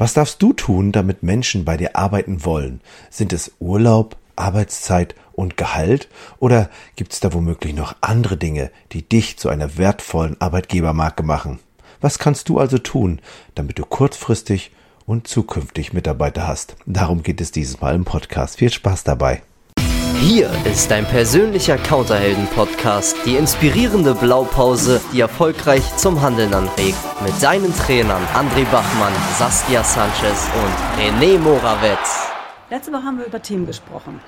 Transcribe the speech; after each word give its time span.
Was 0.00 0.14
darfst 0.14 0.40
du 0.40 0.54
tun, 0.54 0.92
damit 0.92 1.22
Menschen 1.22 1.66
bei 1.66 1.76
dir 1.76 1.94
arbeiten 1.94 2.42
wollen? 2.46 2.80
Sind 3.10 3.34
es 3.34 3.52
Urlaub, 3.60 4.16
Arbeitszeit 4.34 5.14
und 5.32 5.58
Gehalt? 5.58 6.08
Oder 6.38 6.70
gibt 6.96 7.12
es 7.12 7.20
da 7.20 7.34
womöglich 7.34 7.74
noch 7.74 7.94
andere 8.00 8.38
Dinge, 8.38 8.70
die 8.92 9.06
dich 9.06 9.38
zu 9.38 9.50
einer 9.50 9.76
wertvollen 9.76 10.40
Arbeitgebermarke 10.40 11.22
machen? 11.22 11.58
Was 12.00 12.18
kannst 12.18 12.48
du 12.48 12.58
also 12.58 12.78
tun, 12.78 13.20
damit 13.54 13.78
du 13.78 13.84
kurzfristig 13.84 14.70
und 15.04 15.28
zukünftig 15.28 15.92
Mitarbeiter 15.92 16.48
hast? 16.48 16.76
Darum 16.86 17.22
geht 17.22 17.42
es 17.42 17.52
dieses 17.52 17.82
Mal 17.82 17.94
im 17.94 18.06
Podcast. 18.06 18.56
Viel 18.56 18.72
Spaß 18.72 19.04
dabei. 19.04 19.42
Hier 20.20 20.50
ist 20.66 20.90
dein 20.90 21.06
persönlicher 21.06 21.78
Counterhelden-Podcast, 21.78 23.16
die 23.24 23.36
inspirierende 23.36 24.14
Blaupause, 24.14 25.00
die 25.14 25.20
erfolgreich 25.20 25.96
zum 25.96 26.20
Handeln 26.20 26.52
anregt. 26.52 26.98
Mit 27.24 27.42
deinen 27.42 27.74
Trainern 27.74 28.22
André 28.34 28.70
Bachmann, 28.70 29.14
Saskia 29.38 29.82
Sanchez 29.82 30.46
und 30.54 31.00
René 31.02 31.38
Morawetz. 31.38 32.28
Letzte 32.68 32.92
Woche 32.92 33.02
haben 33.02 33.16
wir 33.16 33.24
über 33.24 33.40
Team 33.40 33.64
gesprochen. 33.64 34.20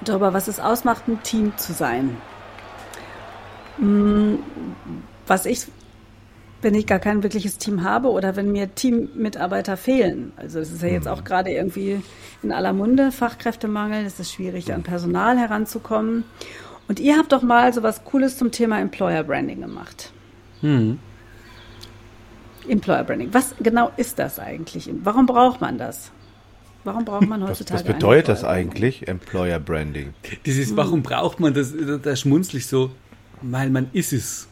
Und 0.00 0.08
darüber, 0.08 0.34
was 0.34 0.48
es 0.48 0.58
ausmacht, 0.58 1.06
ein 1.06 1.22
Team 1.22 1.56
zu 1.56 1.72
sein. 1.72 2.16
Hm, 3.78 4.40
was 5.28 5.46
ich 5.46 5.66
wenn 6.62 6.74
ich 6.74 6.86
gar 6.86 7.00
kein 7.00 7.22
wirkliches 7.22 7.58
Team 7.58 7.82
habe 7.82 8.08
oder 8.10 8.36
wenn 8.36 8.52
mir 8.52 8.74
Teammitarbeiter 8.74 9.76
fehlen. 9.76 10.32
Also 10.36 10.60
es 10.60 10.70
ist 10.70 10.82
ja 10.82 10.88
jetzt 10.88 11.04
mhm. 11.06 11.10
auch 11.10 11.24
gerade 11.24 11.50
irgendwie 11.50 12.00
in 12.42 12.52
aller 12.52 12.72
Munde, 12.72 13.12
Fachkräftemangel, 13.12 14.06
es 14.06 14.18
ist 14.20 14.32
schwierig, 14.32 14.72
an 14.72 14.82
Personal 14.82 15.38
heranzukommen. 15.38 16.24
Und 16.88 17.00
ihr 17.00 17.16
habt 17.16 17.32
doch 17.32 17.42
mal 17.42 17.72
so 17.72 17.82
was 17.82 18.04
Cooles 18.04 18.38
zum 18.38 18.50
Thema 18.50 18.80
Employer 18.80 19.24
Branding 19.24 19.60
gemacht. 19.60 20.12
Mhm. 20.62 20.98
Employer 22.68 23.04
Branding. 23.04 23.34
Was 23.34 23.54
genau 23.60 23.90
ist 23.96 24.18
das 24.18 24.38
eigentlich? 24.38 24.88
Warum 25.02 25.26
braucht 25.26 25.60
man 25.60 25.78
das? 25.78 26.12
Warum 26.84 27.04
braucht 27.04 27.28
man 27.28 27.42
heutzutage 27.42 27.80
Was, 27.80 27.88
was 27.88 27.94
bedeutet 27.94 28.28
das 28.28 28.44
eigentlich, 28.44 29.06
Employer 29.06 29.60
Branding? 29.60 30.14
Dieses, 30.46 30.76
warum 30.76 31.02
braucht 31.02 31.38
man 31.38 31.54
das? 31.54 31.72
Da 32.02 32.16
schmunzle 32.16 32.58
ich 32.58 32.66
so, 32.66 32.90
weil 33.40 33.70
man 33.70 33.88
ist 33.92 34.12
es 34.12 34.48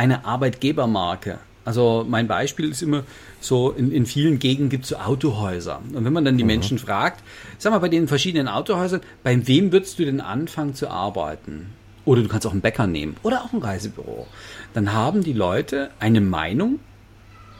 eine 0.00 0.24
Arbeitgebermarke. 0.24 1.40
Also 1.66 2.06
mein 2.08 2.26
Beispiel 2.26 2.70
ist 2.70 2.80
immer 2.80 3.04
so, 3.38 3.70
in, 3.70 3.92
in 3.92 4.06
vielen 4.06 4.38
Gegenden 4.38 4.70
gibt 4.70 4.84
es 4.84 4.90
so 4.90 4.96
Autohäuser. 4.96 5.82
Und 5.92 6.06
wenn 6.06 6.12
man 6.14 6.24
dann 6.24 6.38
die 6.38 6.42
mhm. 6.42 6.48
Menschen 6.48 6.78
fragt, 6.78 7.22
sag 7.58 7.70
mal, 7.72 7.80
bei 7.80 7.90
den 7.90 8.08
verschiedenen 8.08 8.48
Autohäusern, 8.48 9.02
bei 9.22 9.46
wem 9.46 9.72
würdest 9.72 9.98
du 9.98 10.06
denn 10.06 10.22
anfangen 10.22 10.74
zu 10.74 10.88
arbeiten? 10.88 11.74
Oder 12.06 12.22
du 12.22 12.28
kannst 12.28 12.46
auch 12.46 12.52
einen 12.52 12.62
Bäcker 12.62 12.86
nehmen 12.86 13.16
oder 13.22 13.44
auch 13.44 13.52
ein 13.52 13.60
Reisebüro. 13.60 14.26
Dann 14.72 14.94
haben 14.94 15.22
die 15.22 15.34
Leute 15.34 15.90
eine 16.00 16.22
Meinung, 16.22 16.80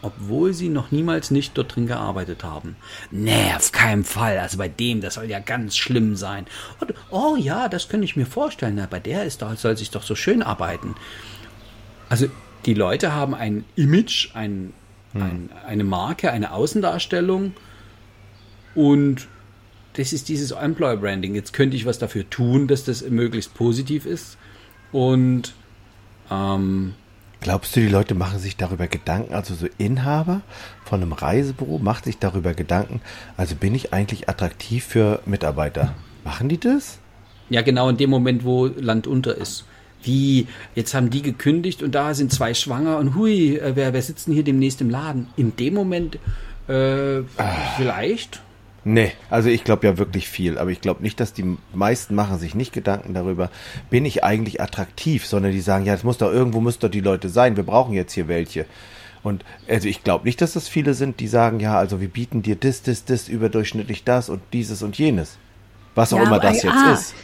obwohl 0.00 0.54
sie 0.54 0.70
noch 0.70 0.90
niemals 0.90 1.30
nicht 1.30 1.58
dort 1.58 1.76
drin 1.76 1.86
gearbeitet 1.86 2.42
haben. 2.42 2.76
Nee, 3.10 3.52
auf 3.54 3.70
keinen 3.70 4.04
Fall. 4.04 4.38
Also 4.38 4.56
bei 4.56 4.68
dem, 4.68 5.02
das 5.02 5.14
soll 5.14 5.26
ja 5.26 5.40
ganz 5.40 5.76
schlimm 5.76 6.16
sein. 6.16 6.46
Und, 6.80 6.94
oh 7.10 7.36
ja, 7.36 7.68
das 7.68 7.90
könnte 7.90 8.06
ich 8.06 8.16
mir 8.16 8.24
vorstellen. 8.24 8.76
Na, 8.76 8.86
bei 8.86 8.98
der 8.98 9.24
ist 9.24 9.42
doch, 9.42 9.54
soll 9.58 9.76
sich 9.76 9.90
doch 9.90 10.02
so 10.02 10.14
schön 10.14 10.42
arbeiten. 10.42 10.94
Also 12.10 12.26
die 12.66 12.74
Leute 12.74 13.14
haben 13.14 13.34
ein 13.34 13.64
Image, 13.76 14.34
ein, 14.34 14.74
hm. 15.12 15.22
ein, 15.22 15.50
eine 15.66 15.84
Marke, 15.84 16.30
eine 16.30 16.52
Außendarstellung 16.52 17.54
und 18.74 19.28
das 19.94 20.12
ist 20.12 20.28
dieses 20.28 20.50
Employer 20.50 20.96
Branding. 20.96 21.34
Jetzt 21.34 21.52
könnte 21.52 21.76
ich 21.76 21.86
was 21.86 21.98
dafür 21.98 22.28
tun, 22.28 22.68
dass 22.68 22.84
das 22.84 23.08
möglichst 23.08 23.54
positiv 23.54 24.04
ist 24.04 24.36
und 24.92 25.54
ähm, 26.30 26.94
Glaubst 27.40 27.74
du, 27.74 27.80
die 27.80 27.88
Leute 27.88 28.14
machen 28.14 28.38
sich 28.38 28.58
darüber 28.58 28.86
Gedanken, 28.86 29.32
also 29.32 29.54
so 29.54 29.66
Inhaber 29.78 30.42
von 30.84 31.00
einem 31.00 31.14
Reisebüro 31.14 31.78
macht 31.78 32.04
sich 32.04 32.18
darüber 32.18 32.52
Gedanken, 32.52 33.00
also 33.38 33.54
bin 33.54 33.74
ich 33.74 33.94
eigentlich 33.94 34.28
attraktiv 34.28 34.84
für 34.84 35.22
Mitarbeiter? 35.24 35.94
Machen 36.22 36.50
die 36.50 36.60
das? 36.60 36.98
Ja, 37.48 37.62
genau 37.62 37.88
in 37.88 37.96
dem 37.96 38.10
Moment, 38.10 38.44
wo 38.44 38.66
Land 38.66 39.06
unter 39.06 39.36
ist 39.36 39.64
wie, 40.02 40.46
jetzt 40.74 40.94
haben 40.94 41.10
die 41.10 41.22
gekündigt 41.22 41.82
und 41.82 41.94
da 41.94 42.14
sind 42.14 42.32
zwei 42.32 42.54
schwanger 42.54 42.98
und 42.98 43.14
hui, 43.14 43.56
äh, 43.56 43.72
wer, 43.74 43.92
wer 43.92 44.02
sitzt 44.02 44.26
denn 44.26 44.34
hier 44.34 44.44
demnächst 44.44 44.80
im 44.80 44.90
Laden? 44.90 45.28
In 45.36 45.56
dem 45.56 45.74
Moment 45.74 46.18
äh, 46.68 47.22
vielleicht. 47.76 48.40
Nee, 48.82 49.12
also 49.28 49.50
ich 49.50 49.64
glaube 49.64 49.86
ja 49.86 49.98
wirklich 49.98 50.28
viel, 50.28 50.56
aber 50.56 50.70
ich 50.70 50.80
glaube 50.80 51.02
nicht, 51.02 51.20
dass 51.20 51.34
die 51.34 51.58
meisten 51.74 52.14
machen 52.14 52.38
sich 52.38 52.54
nicht 52.54 52.72
Gedanken 52.72 53.12
darüber, 53.12 53.50
bin 53.90 54.06
ich 54.06 54.24
eigentlich 54.24 54.62
attraktiv, 54.62 55.26
sondern 55.26 55.52
die 55.52 55.60
sagen, 55.60 55.84
ja, 55.84 55.92
es 55.92 56.02
muss 56.02 56.16
doch 56.16 56.32
irgendwo 56.32 56.60
müssen 56.60 56.80
doch 56.80 56.88
die 56.88 57.00
Leute 57.00 57.28
sein, 57.28 57.56
wir 57.56 57.64
brauchen 57.64 57.92
jetzt 57.92 58.14
hier 58.14 58.26
welche. 58.26 58.64
Und 59.22 59.44
also 59.68 59.86
ich 59.86 60.02
glaube 60.02 60.24
nicht, 60.24 60.40
dass 60.40 60.54
das 60.54 60.68
viele 60.68 60.94
sind, 60.94 61.20
die 61.20 61.28
sagen, 61.28 61.60
ja, 61.60 61.76
also 61.76 62.00
wir 62.00 62.08
bieten 62.08 62.40
dir 62.40 62.56
das, 62.56 62.82
das, 62.82 63.04
das, 63.04 63.28
überdurchschnittlich 63.28 64.04
das 64.04 64.30
und 64.30 64.40
dieses 64.54 64.82
und 64.82 64.96
jenes. 64.96 65.36
Was 65.94 66.14
auch 66.14 66.18
ja, 66.18 66.24
immer 66.24 66.38
das 66.38 66.62
jetzt 66.62 66.74
ah, 66.74 66.92
ist. 66.94 67.14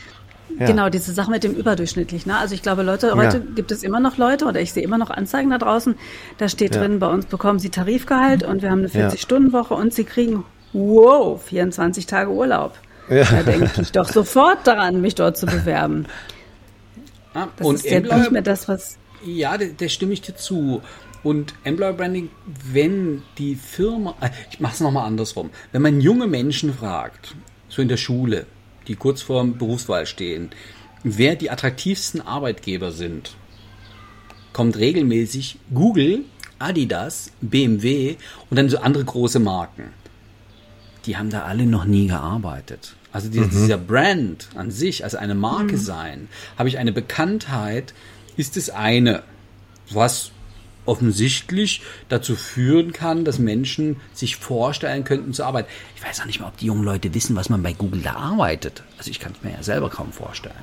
Ja. 0.58 0.66
Genau, 0.66 0.88
diese 0.88 1.12
Sache 1.12 1.30
mit 1.30 1.44
dem 1.44 1.54
überdurchschnittlich. 1.54 2.24
Ne? 2.24 2.36
Also 2.36 2.54
ich 2.54 2.62
glaube, 2.62 2.82
Leute, 2.82 3.14
heute 3.14 3.38
ja. 3.38 3.44
gibt 3.54 3.72
es 3.72 3.82
immer 3.82 4.00
noch 4.00 4.16
Leute 4.16 4.46
oder 4.46 4.60
ich 4.60 4.72
sehe 4.72 4.82
immer 4.82 4.98
noch 4.98 5.10
Anzeigen 5.10 5.50
da 5.50 5.58
draußen. 5.58 5.96
Da 6.38 6.48
steht 6.48 6.74
ja. 6.74 6.80
drin, 6.80 6.98
bei 6.98 7.08
uns 7.08 7.26
bekommen 7.26 7.58
sie 7.58 7.70
Tarifgehalt 7.70 8.42
und 8.42 8.62
wir 8.62 8.70
haben 8.70 8.78
eine 8.78 8.88
40-Stunden-Woche 8.88 9.74
und 9.74 9.92
sie 9.92 10.04
kriegen, 10.04 10.44
wow, 10.72 11.42
24 11.42 12.06
Tage 12.06 12.30
Urlaub. 12.30 12.78
Da 13.08 13.42
denke 13.42 13.82
ich 13.82 13.92
doch 13.92 14.08
sofort 14.08 14.66
daran, 14.66 15.00
mich 15.00 15.14
dort 15.14 15.36
zu 15.36 15.46
bewerben. 15.46 16.06
Ah, 17.34 17.48
das 17.56 17.66
und 17.66 17.74
ist 17.76 17.84
ja 17.84 18.00
nicht 18.00 18.32
mehr 18.32 18.42
das, 18.42 18.68
was. 18.68 18.98
Ja, 19.24 19.58
da, 19.58 19.66
da 19.76 19.88
stimme 19.88 20.12
ich 20.12 20.22
dir 20.22 20.36
zu. 20.36 20.82
Und 21.22 21.54
Employer 21.64 21.92
Branding, 21.92 22.30
wenn 22.72 23.22
die 23.36 23.56
Firma, 23.56 24.14
äh, 24.20 24.30
ich 24.50 24.60
mache 24.60 24.74
es 24.74 24.80
nochmal 24.80 25.06
andersrum, 25.06 25.50
wenn 25.72 25.82
man 25.82 26.00
junge 26.00 26.26
Menschen 26.26 26.72
fragt, 26.72 27.34
so 27.68 27.82
in 27.82 27.88
der 27.88 27.96
Schule, 27.96 28.46
die 28.88 28.96
kurz 28.96 29.22
vorm 29.22 29.58
Berufswahl 29.58 30.06
stehen, 30.06 30.50
wer 31.02 31.36
die 31.36 31.50
attraktivsten 31.50 32.20
Arbeitgeber 32.20 32.92
sind, 32.92 33.36
kommt 34.52 34.76
regelmäßig 34.76 35.58
Google, 35.72 36.24
Adidas, 36.58 37.30
BMW 37.40 38.16
und 38.50 38.56
dann 38.56 38.70
so 38.70 38.78
andere 38.78 39.04
große 39.04 39.38
Marken. 39.38 39.92
Die 41.04 41.16
haben 41.16 41.30
da 41.30 41.42
alle 41.42 41.66
noch 41.66 41.84
nie 41.84 42.08
gearbeitet. 42.08 42.96
Also 43.12 43.28
dieser, 43.28 43.46
mhm. 43.46 43.50
dieser 43.50 43.78
Brand 43.78 44.48
an 44.54 44.70
sich, 44.70 45.04
also 45.04 45.18
eine 45.18 45.34
Marke 45.34 45.76
mhm. 45.76 45.80
sein, 45.80 46.28
habe 46.58 46.68
ich 46.68 46.78
eine 46.78 46.92
Bekanntheit, 46.92 47.94
ist 48.36 48.56
das 48.56 48.70
eine, 48.70 49.22
was 49.90 50.32
offensichtlich 50.86 51.82
dazu 52.08 52.36
führen 52.36 52.92
kann, 52.92 53.24
dass 53.24 53.38
Menschen 53.38 53.96
sich 54.12 54.36
vorstellen 54.36 55.04
könnten 55.04 55.32
zu 55.32 55.44
arbeiten. 55.44 55.68
Ich 55.96 56.04
weiß 56.04 56.20
auch 56.20 56.26
nicht 56.26 56.40
mal, 56.40 56.48
ob 56.48 56.56
die 56.56 56.66
jungen 56.66 56.84
Leute 56.84 57.12
wissen, 57.14 57.36
was 57.36 57.48
man 57.48 57.62
bei 57.62 57.72
Google 57.72 58.02
da 58.02 58.14
arbeitet. 58.14 58.82
Also 58.98 59.10
ich 59.10 59.20
kann 59.20 59.32
es 59.32 59.42
mir 59.42 59.52
ja 59.52 59.62
selber 59.62 59.90
kaum 59.90 60.12
vorstellen. 60.12 60.54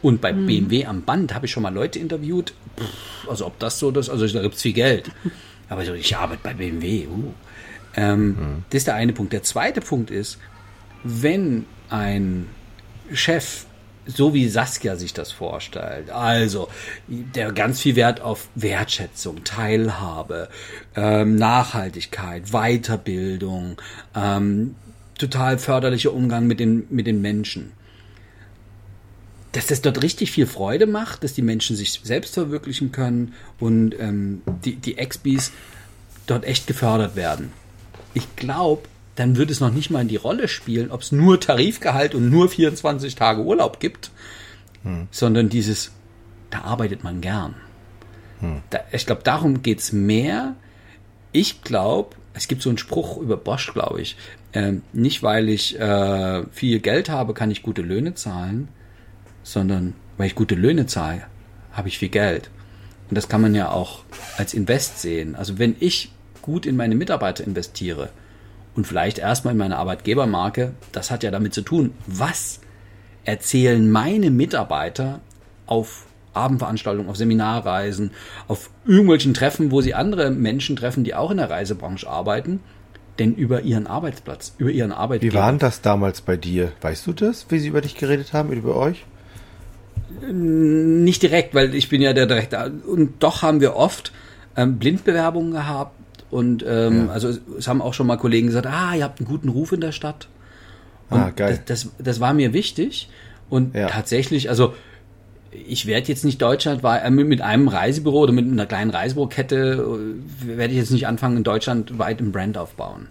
Und 0.00 0.20
bei 0.20 0.30
hm. 0.30 0.46
BMW 0.46 0.86
am 0.86 1.02
Band 1.02 1.34
habe 1.34 1.46
ich 1.46 1.52
schon 1.52 1.62
mal 1.62 1.74
Leute 1.74 1.98
interviewt. 1.98 2.54
Pff, 2.78 3.28
also 3.28 3.46
ob 3.46 3.58
das 3.58 3.78
so 3.78 3.90
das, 3.90 4.08
also 4.08 4.26
da 4.26 4.42
gibt 4.42 4.54
es 4.54 4.62
viel 4.62 4.72
Geld. 4.72 5.10
Aber 5.68 5.82
ich 5.82 6.16
arbeite 6.16 6.40
bei 6.42 6.54
BMW. 6.54 7.06
Uh. 7.06 7.32
Ähm, 7.94 8.36
hm. 8.38 8.64
Das 8.70 8.78
ist 8.78 8.86
der 8.86 8.94
eine 8.94 9.12
Punkt. 9.12 9.32
Der 9.32 9.42
zweite 9.42 9.80
Punkt 9.80 10.10
ist, 10.10 10.38
wenn 11.04 11.66
ein 11.90 12.48
Chef 13.12 13.66
so 14.08 14.32
wie 14.32 14.48
Saskia 14.48 14.96
sich 14.96 15.12
das 15.12 15.30
vorstellt. 15.30 16.10
Also, 16.10 16.68
der 17.06 17.52
ganz 17.52 17.80
viel 17.80 17.94
Wert 17.94 18.20
auf 18.20 18.48
Wertschätzung, 18.54 19.44
Teilhabe, 19.44 20.48
ähm, 20.96 21.36
Nachhaltigkeit, 21.36 22.50
Weiterbildung, 22.50 23.80
ähm, 24.16 24.74
total 25.18 25.58
förderlicher 25.58 26.12
Umgang 26.12 26.46
mit 26.46 26.58
den, 26.58 26.86
mit 26.88 27.06
den 27.06 27.20
Menschen. 27.20 27.72
Dass 29.52 29.66
das 29.66 29.82
dort 29.82 30.02
richtig 30.02 30.30
viel 30.30 30.46
Freude 30.46 30.86
macht, 30.86 31.22
dass 31.22 31.34
die 31.34 31.42
Menschen 31.42 31.76
sich 31.76 32.00
selbst 32.02 32.34
verwirklichen 32.34 32.92
können 32.92 33.34
und 33.60 33.94
ähm, 33.98 34.42
die, 34.64 34.76
die 34.76 34.96
Expis 34.98 35.52
dort 36.26 36.44
echt 36.44 36.66
gefördert 36.66 37.14
werden. 37.14 37.52
Ich 38.14 38.36
glaube, 38.36 38.82
dann 39.18 39.36
würde 39.36 39.52
es 39.52 39.60
noch 39.60 39.72
nicht 39.72 39.90
mal 39.90 40.02
in 40.02 40.08
die 40.08 40.16
Rolle 40.16 40.46
spielen, 40.46 40.92
ob 40.92 41.02
es 41.02 41.10
nur 41.10 41.40
Tarifgehalt 41.40 42.14
und 42.14 42.30
nur 42.30 42.48
24 42.48 43.16
Tage 43.16 43.42
Urlaub 43.42 43.80
gibt, 43.80 44.12
hm. 44.84 45.08
sondern 45.10 45.48
dieses, 45.48 45.90
da 46.50 46.60
arbeitet 46.60 47.02
man 47.02 47.20
gern. 47.20 47.56
Hm. 48.38 48.62
Da, 48.70 48.80
ich 48.92 49.06
glaube, 49.06 49.22
darum 49.24 49.62
geht 49.62 49.80
es 49.80 49.92
mehr. 49.92 50.54
Ich 51.32 51.62
glaube, 51.62 52.14
es 52.32 52.46
gibt 52.46 52.62
so 52.62 52.68
einen 52.68 52.78
Spruch 52.78 53.18
über 53.18 53.36
Bosch, 53.36 53.72
glaube 53.72 54.00
ich. 54.00 54.16
Äh, 54.52 54.74
nicht, 54.92 55.24
weil 55.24 55.48
ich 55.48 55.78
äh, 55.78 56.44
viel 56.52 56.78
Geld 56.78 57.08
habe, 57.08 57.34
kann 57.34 57.50
ich 57.50 57.62
gute 57.62 57.82
Löhne 57.82 58.14
zahlen, 58.14 58.68
sondern 59.42 59.94
weil 60.16 60.28
ich 60.28 60.36
gute 60.36 60.54
Löhne 60.54 60.86
zahle, 60.86 61.22
habe 61.72 61.88
ich 61.88 61.98
viel 61.98 62.08
Geld. 62.08 62.50
Und 63.10 63.16
das 63.16 63.28
kann 63.28 63.40
man 63.40 63.56
ja 63.56 63.72
auch 63.72 64.04
als 64.36 64.54
Invest 64.54 65.00
sehen. 65.00 65.34
Also 65.34 65.58
wenn 65.58 65.74
ich 65.80 66.12
gut 66.40 66.66
in 66.66 66.76
meine 66.76 66.94
Mitarbeiter 66.94 67.42
investiere, 67.44 68.10
und 68.78 68.86
vielleicht 68.86 69.18
erstmal 69.18 69.54
in 69.54 69.58
meine 69.58 69.76
Arbeitgebermarke, 69.76 70.72
das 70.92 71.10
hat 71.10 71.24
ja 71.24 71.32
damit 71.32 71.52
zu 71.52 71.62
tun, 71.62 71.94
was 72.06 72.60
erzählen 73.24 73.90
meine 73.90 74.30
Mitarbeiter 74.30 75.18
auf 75.66 76.06
Abendveranstaltungen, 76.32 77.10
auf 77.10 77.16
Seminarreisen, 77.16 78.12
auf 78.46 78.70
irgendwelchen 78.86 79.34
Treffen, 79.34 79.72
wo 79.72 79.80
sie 79.80 79.94
andere 79.94 80.30
Menschen 80.30 80.76
treffen, 80.76 81.02
die 81.02 81.16
auch 81.16 81.32
in 81.32 81.38
der 81.38 81.50
Reisebranche 81.50 82.08
arbeiten. 82.08 82.60
denn 83.18 83.34
über 83.34 83.62
ihren 83.62 83.88
Arbeitsplatz, 83.88 84.54
über 84.58 84.70
ihren 84.70 84.92
Arbeitgeber. 84.92 85.32
Wie 85.32 85.38
war 85.38 85.50
denn 85.50 85.58
das 85.58 85.80
damals 85.80 86.20
bei 86.20 86.36
dir? 86.36 86.70
Weißt 86.80 87.04
du 87.04 87.12
das, 87.12 87.46
wie 87.48 87.58
sie 87.58 87.66
über 87.66 87.80
dich 87.80 87.96
geredet 87.96 88.32
haben, 88.32 88.52
über 88.52 88.76
euch? 88.76 89.06
Nicht 90.30 91.24
direkt, 91.24 91.52
weil 91.52 91.74
ich 91.74 91.88
bin 91.88 92.00
ja 92.00 92.12
der 92.12 92.26
Direktor. 92.26 92.70
Und 92.86 93.24
doch 93.24 93.42
haben 93.42 93.60
wir 93.60 93.74
oft 93.74 94.12
ähm, 94.56 94.78
Blindbewerbungen 94.78 95.50
gehabt. 95.50 95.97
Und 96.30 96.64
ähm, 96.66 97.06
ja. 97.06 97.12
also 97.12 97.30
es 97.58 97.68
haben 97.68 97.80
auch 97.80 97.94
schon 97.94 98.06
mal 98.06 98.16
Kollegen 98.16 98.48
gesagt, 98.48 98.66
ah, 98.66 98.94
ihr 98.94 99.04
habt 99.04 99.20
einen 99.20 99.28
guten 99.28 99.48
Ruf 99.48 99.72
in 99.72 99.80
der 99.80 99.92
Stadt. 99.92 100.28
Und 101.10 101.18
ah, 101.18 101.30
geil. 101.30 101.60
Das, 101.66 101.84
das, 101.84 101.92
das 101.98 102.20
war 102.20 102.34
mir 102.34 102.52
wichtig. 102.52 103.08
Und 103.48 103.74
ja. 103.74 103.88
tatsächlich, 103.88 104.50
also 104.50 104.74
ich 105.50 105.86
werde 105.86 106.08
jetzt 106.08 106.24
nicht 106.24 106.42
deutschlandweit 106.42 107.04
äh, 107.04 107.10
mit 107.10 107.40
einem 107.40 107.68
Reisebüro 107.68 108.20
oder 108.20 108.32
mit 108.32 108.46
einer 108.46 108.66
kleinen 108.66 108.90
Reisebürokette 108.90 110.16
äh, 110.44 110.56
werde 110.58 110.72
ich 110.72 110.78
jetzt 110.78 110.90
nicht 110.90 111.06
anfangen, 111.06 111.38
in 111.38 111.44
Deutschland 111.44 111.98
weit 111.98 112.20
im 112.20 112.32
Brand 112.32 112.58
aufbauen. 112.58 113.08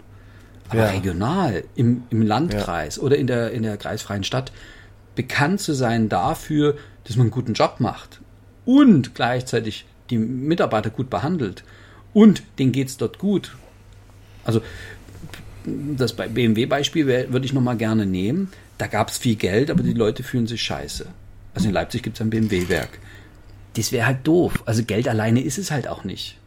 Aber 0.68 0.80
ja. 0.80 0.90
regional, 0.90 1.64
im, 1.74 2.02
im 2.10 2.22
Landkreis 2.22 2.96
ja. 2.96 3.02
oder 3.02 3.16
in 3.16 3.26
der, 3.26 3.50
in 3.50 3.62
der 3.62 3.76
kreisfreien 3.76 4.22
Stadt 4.22 4.52
bekannt 5.14 5.60
zu 5.60 5.72
sein 5.72 6.08
dafür, 6.08 6.76
dass 7.04 7.16
man 7.16 7.24
einen 7.24 7.30
guten 7.32 7.54
Job 7.54 7.76
macht 7.78 8.20
und 8.64 9.14
gleichzeitig 9.14 9.86
die 10.10 10.18
Mitarbeiter 10.18 10.90
gut 10.90 11.10
behandelt 11.10 11.64
und 12.14 12.42
denen 12.58 12.72
geht 12.72 12.88
es 12.88 12.96
dort 12.96 13.18
gut. 13.18 13.56
Also 14.44 14.62
das 15.64 16.14
BMW-Beispiel 16.14 17.06
würde 17.06 17.44
ich 17.44 17.52
nochmal 17.52 17.76
gerne 17.76 18.06
nehmen. 18.06 18.50
Da 18.78 18.86
gab 18.86 19.10
es 19.10 19.18
viel 19.18 19.36
Geld, 19.36 19.70
aber 19.70 19.82
die 19.82 19.92
Leute 19.92 20.22
fühlen 20.22 20.46
sich 20.46 20.62
scheiße. 20.62 21.06
Also 21.54 21.68
in 21.68 21.74
Leipzig 21.74 22.02
gibt 22.02 22.16
es 22.16 22.20
ein 22.20 22.30
BMW-Werk. 22.30 22.98
Das 23.74 23.92
wäre 23.92 24.06
halt 24.06 24.26
doof. 24.26 24.62
Also 24.66 24.84
Geld 24.84 25.08
alleine 25.08 25.42
ist 25.42 25.58
es 25.58 25.70
halt 25.70 25.88
auch 25.88 26.04
nicht. 26.04 26.38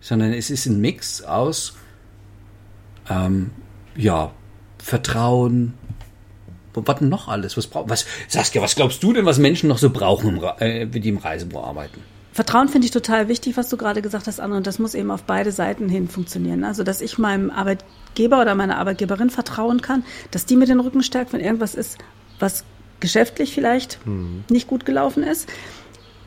Sondern 0.00 0.32
es 0.32 0.50
ist 0.50 0.66
ein 0.66 0.80
Mix 0.80 1.22
aus 1.22 1.76
ähm, 3.10 3.50
ja, 3.96 4.32
Vertrauen, 4.78 5.74
was 6.72 6.98
denn 6.98 7.08
noch 7.08 7.28
alles? 7.28 7.56
Was 7.56 7.66
braucht 7.66 7.90
was 7.90 8.06
Saskia, 8.28 8.62
was 8.62 8.76
glaubst 8.76 9.02
du 9.02 9.12
denn, 9.12 9.26
was 9.26 9.38
Menschen 9.38 9.68
noch 9.68 9.78
so 9.78 9.90
brauchen, 9.90 10.42
äh, 10.58 10.86
die 10.86 11.08
im 11.08 11.18
Reisebüro 11.18 11.64
arbeiten? 11.64 12.00
Vertrauen 12.32 12.68
finde 12.68 12.84
ich 12.84 12.92
total 12.92 13.28
wichtig, 13.28 13.56
was 13.56 13.68
du 13.68 13.76
gerade 13.76 14.02
gesagt 14.02 14.26
hast, 14.26 14.40
Anne, 14.40 14.56
und 14.56 14.66
das 14.66 14.78
muss 14.78 14.94
eben 14.94 15.10
auf 15.10 15.24
beide 15.24 15.50
Seiten 15.50 15.88
hin 15.88 16.08
funktionieren. 16.08 16.62
Also, 16.64 16.84
dass 16.84 17.00
ich 17.00 17.18
meinem 17.18 17.50
Arbeitgeber 17.50 18.40
oder 18.40 18.54
meiner 18.54 18.78
Arbeitgeberin 18.78 19.30
vertrauen 19.30 19.82
kann, 19.82 20.04
dass 20.30 20.46
die 20.46 20.56
mir 20.56 20.66
den 20.66 20.80
Rücken 20.80 21.02
stärkt, 21.02 21.32
wenn 21.32 21.40
irgendwas 21.40 21.74
ist, 21.74 21.98
was 22.38 22.64
geschäftlich 23.00 23.52
vielleicht 23.52 24.04
mhm. 24.06 24.44
nicht 24.48 24.68
gut 24.68 24.84
gelaufen 24.84 25.24
ist, 25.24 25.48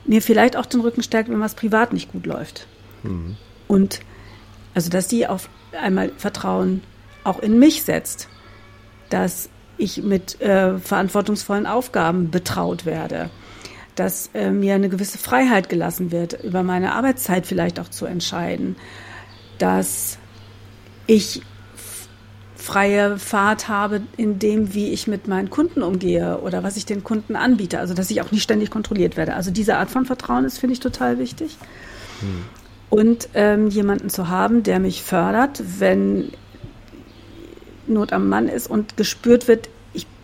mir 0.06 0.22
vielleicht 0.22 0.58
auch 0.58 0.66
den 0.66 0.82
Rücken 0.82 1.04
stärkt, 1.04 1.30
wenn 1.30 1.40
was 1.40 1.56
privat 1.56 1.94
nicht 1.94 2.12
gut 2.12 2.26
läuft. 2.26 2.68
Mhm. 3.04 3.38
Und 3.68 4.02
also, 4.74 4.90
dass 4.90 5.08
die 5.08 5.28
auf 5.28 5.48
einmal 5.72 6.12
Vertrauen 6.18 6.82
auch 7.24 7.40
in 7.40 7.60
mich 7.60 7.84
setzt, 7.84 8.28
dass 9.10 9.50
ich 9.78 10.04
mit 10.04 10.42
äh, 10.42 10.78
verantwortungsvollen 10.78 11.66
Aufgaben 11.66 12.30
betraut 12.30 12.86
werde, 12.86 13.30
dass 13.96 14.30
äh, 14.34 14.52
mir 14.52 14.76
eine 14.76 14.90
gewisse 14.90 15.18
Freiheit 15.18 15.70
gelassen 15.70 16.12
wird, 16.12 16.44
über 16.44 16.64
meine 16.64 16.94
Arbeitszeit 16.94 17.46
vielleicht 17.46 17.80
auch 17.80 17.90
zu 17.90 18.06
entscheiden, 18.06 18.76
dass 19.58 20.18
ich 21.08 21.42
freie 22.56 23.20
Fahrt 23.20 23.68
habe 23.68 24.02
in 24.16 24.40
dem, 24.40 24.74
wie 24.74 24.92
ich 24.94 25.06
mit 25.06 25.28
meinen 25.28 25.50
Kunden 25.50 25.84
umgehe 25.84 26.40
oder 26.40 26.64
was 26.64 26.78
ich 26.78 26.86
den 26.86 27.04
Kunden 27.04 27.36
anbiete. 27.36 27.80
Also, 27.80 27.94
dass 27.94 28.10
ich 28.10 28.22
auch 28.22 28.32
nicht 28.32 28.44
ständig 28.44 28.70
kontrolliert 28.70 29.18
werde. 29.18 29.34
Also, 29.34 29.52
diese 29.52 29.76
Art 29.78 29.90
von 29.90 30.06
Vertrauen 30.06 30.46
ist, 30.46 30.60
finde 30.60 30.74
ich, 30.74 30.80
total 30.80 31.20
wichtig. 31.20 31.58
Hm. 32.22 32.46
Und 32.90 33.28
ähm, 33.34 33.68
jemanden 33.68 34.10
zu 34.10 34.30
haben, 34.30 34.64
der 34.64 34.80
mich 34.80 35.04
fördert, 35.04 35.62
wenn 35.80 36.32
Not 37.86 38.14
am 38.14 38.30
Mann 38.30 38.48
ist 38.48 38.70
und 38.70 38.96
gespürt 38.96 39.48
wird, 39.48 39.68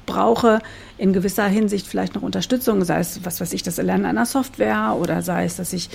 brauche 0.09 0.59
in 0.97 1.13
gewisser 1.13 1.47
Hinsicht 1.47 1.87
vielleicht 1.87 2.15
noch 2.15 2.21
Unterstützung, 2.21 2.83
sei 2.83 2.99
es, 2.99 3.23
was 3.23 3.39
weiß 3.39 3.53
ich, 3.53 3.63
das 3.63 3.77
Erlernen 3.77 4.05
einer 4.05 4.25
Software 4.25 4.97
oder 4.99 5.21
sei 5.21 5.45
es, 5.45 5.55
dass 5.55 5.71
ich 5.73 5.89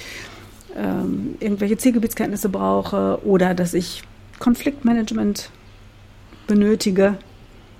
ähm, 0.77 1.37
irgendwelche 1.41 1.77
Zielgebietskenntnisse 1.77 2.49
brauche 2.49 3.19
oder 3.25 3.55
dass 3.55 3.75
ich 3.75 4.03
Konfliktmanagement 4.39 5.51
benötige. 6.47 7.17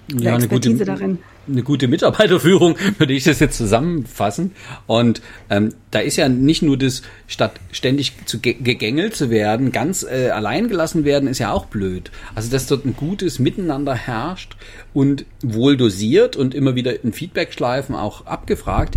Ja, 0.09 0.35
eine 0.35 0.49
gute, 0.49 0.75
darin. 0.85 1.19
Eine 1.47 1.63
gute 1.63 1.89
Mitarbeiterführung, 1.89 2.77
würde 2.99 3.13
ich 3.13 3.25
das 3.25 3.41
jetzt 3.41 3.57
zusammenfassen. 3.57 4.53
Und 4.87 5.23
ähm, 5.51 5.75
da 5.91 6.01
ist 6.01 6.17
ja 6.17 6.29
nicht 6.29 6.63
nur 6.63 6.77
das, 6.77 7.03
statt 7.27 7.61
ständig 7.73 8.27
zu 8.27 8.41
gegängelt 8.41 9.15
zu 9.15 9.31
werden, 9.31 9.73
ganz 9.73 10.03
äh, 10.03 10.31
allein 10.31 10.69
gelassen 10.69 11.05
werden, 11.05 11.29
ist 11.29 11.39
ja 11.39 11.53
auch 11.53 11.67
blöd. 11.67 12.11
Also, 12.35 12.51
dass 12.51 12.67
dort 12.67 12.85
ein 12.85 12.97
gutes 12.97 13.39
Miteinander 13.39 13.95
herrscht 13.95 14.57
und 14.93 15.25
wohl 15.43 15.77
dosiert 15.77 16.37
und 16.37 16.55
immer 16.55 16.75
wieder 16.75 17.03
in 17.03 17.13
Feedback-Schleifen 17.13 17.95
auch 17.95 18.27
abgefragt, 18.27 18.97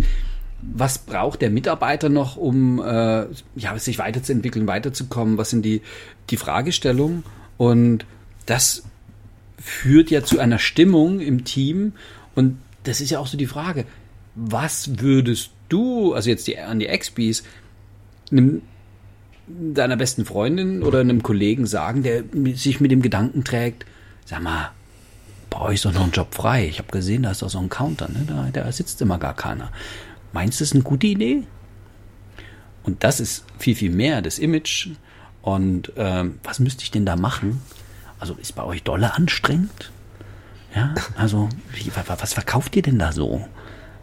was 0.60 0.98
braucht 0.98 1.40
der 1.40 1.50
Mitarbeiter 1.50 2.08
noch, 2.08 2.36
um 2.36 2.80
äh, 2.80 3.26
ja, 3.56 3.78
sich 3.78 3.98
weiterzuentwickeln, 3.98 4.66
weiterzukommen? 4.66 5.38
Was 5.38 5.50
sind 5.50 5.64
die, 5.64 5.82
die 6.30 6.36
Fragestellungen? 6.36 7.22
Und 7.56 8.06
das 8.46 8.82
führt 9.58 10.10
ja 10.10 10.24
zu 10.24 10.38
einer 10.38 10.58
Stimmung 10.58 11.20
im 11.20 11.44
Team. 11.44 11.92
Und 12.38 12.56
das 12.84 13.00
ist 13.00 13.10
ja 13.10 13.18
auch 13.18 13.26
so 13.26 13.36
die 13.36 13.48
Frage, 13.48 13.84
was 14.36 15.00
würdest 15.00 15.50
du, 15.68 16.14
also 16.14 16.30
jetzt 16.30 16.46
die, 16.46 16.56
an 16.56 16.78
die 16.78 16.88
einem, 18.30 18.62
deiner 19.48 19.96
besten 19.96 20.24
Freundin 20.24 20.84
oder 20.84 21.00
einem 21.00 21.24
Kollegen 21.24 21.66
sagen, 21.66 22.04
der 22.04 22.22
sich 22.54 22.78
mit 22.78 22.92
dem 22.92 23.02
Gedanken 23.02 23.42
trägt, 23.42 23.86
sag 24.24 24.40
mal, 24.40 24.70
bei 25.50 25.60
euch 25.62 25.74
ist 25.74 25.84
doch 25.86 25.92
noch 25.92 26.04
ein 26.04 26.12
Job 26.12 26.32
frei. 26.32 26.68
Ich 26.68 26.78
habe 26.78 26.92
gesehen, 26.92 27.24
da 27.24 27.32
ist 27.32 27.42
doch 27.42 27.50
so 27.50 27.58
ein 27.58 27.70
Counter, 27.70 28.08
ne? 28.08 28.24
da, 28.24 28.48
da 28.52 28.70
sitzt 28.70 29.02
immer 29.02 29.18
gar 29.18 29.34
keiner. 29.34 29.72
Meinst 30.32 30.60
du, 30.60 30.62
das 30.62 30.68
ist 30.68 30.74
eine 30.74 30.84
gute 30.84 31.08
Idee? 31.08 31.42
Und 32.84 33.02
das 33.02 33.18
ist 33.18 33.46
viel, 33.58 33.74
viel 33.74 33.90
mehr 33.90 34.22
das 34.22 34.38
Image. 34.38 34.90
Und 35.42 35.92
ähm, 35.96 36.38
was 36.44 36.60
müsste 36.60 36.84
ich 36.84 36.92
denn 36.92 37.04
da 37.04 37.16
machen, 37.16 37.60
also 38.20 38.34
ist 38.34 38.54
bei 38.54 38.62
euch 38.62 38.84
dolle 38.84 39.14
anstrengend? 39.14 39.90
Ja, 40.74 40.94
also 41.16 41.48
wie, 41.72 41.90
was 41.94 42.32
verkauft 42.34 42.76
ihr 42.76 42.82
denn 42.82 42.98
da 42.98 43.12
so? 43.12 43.46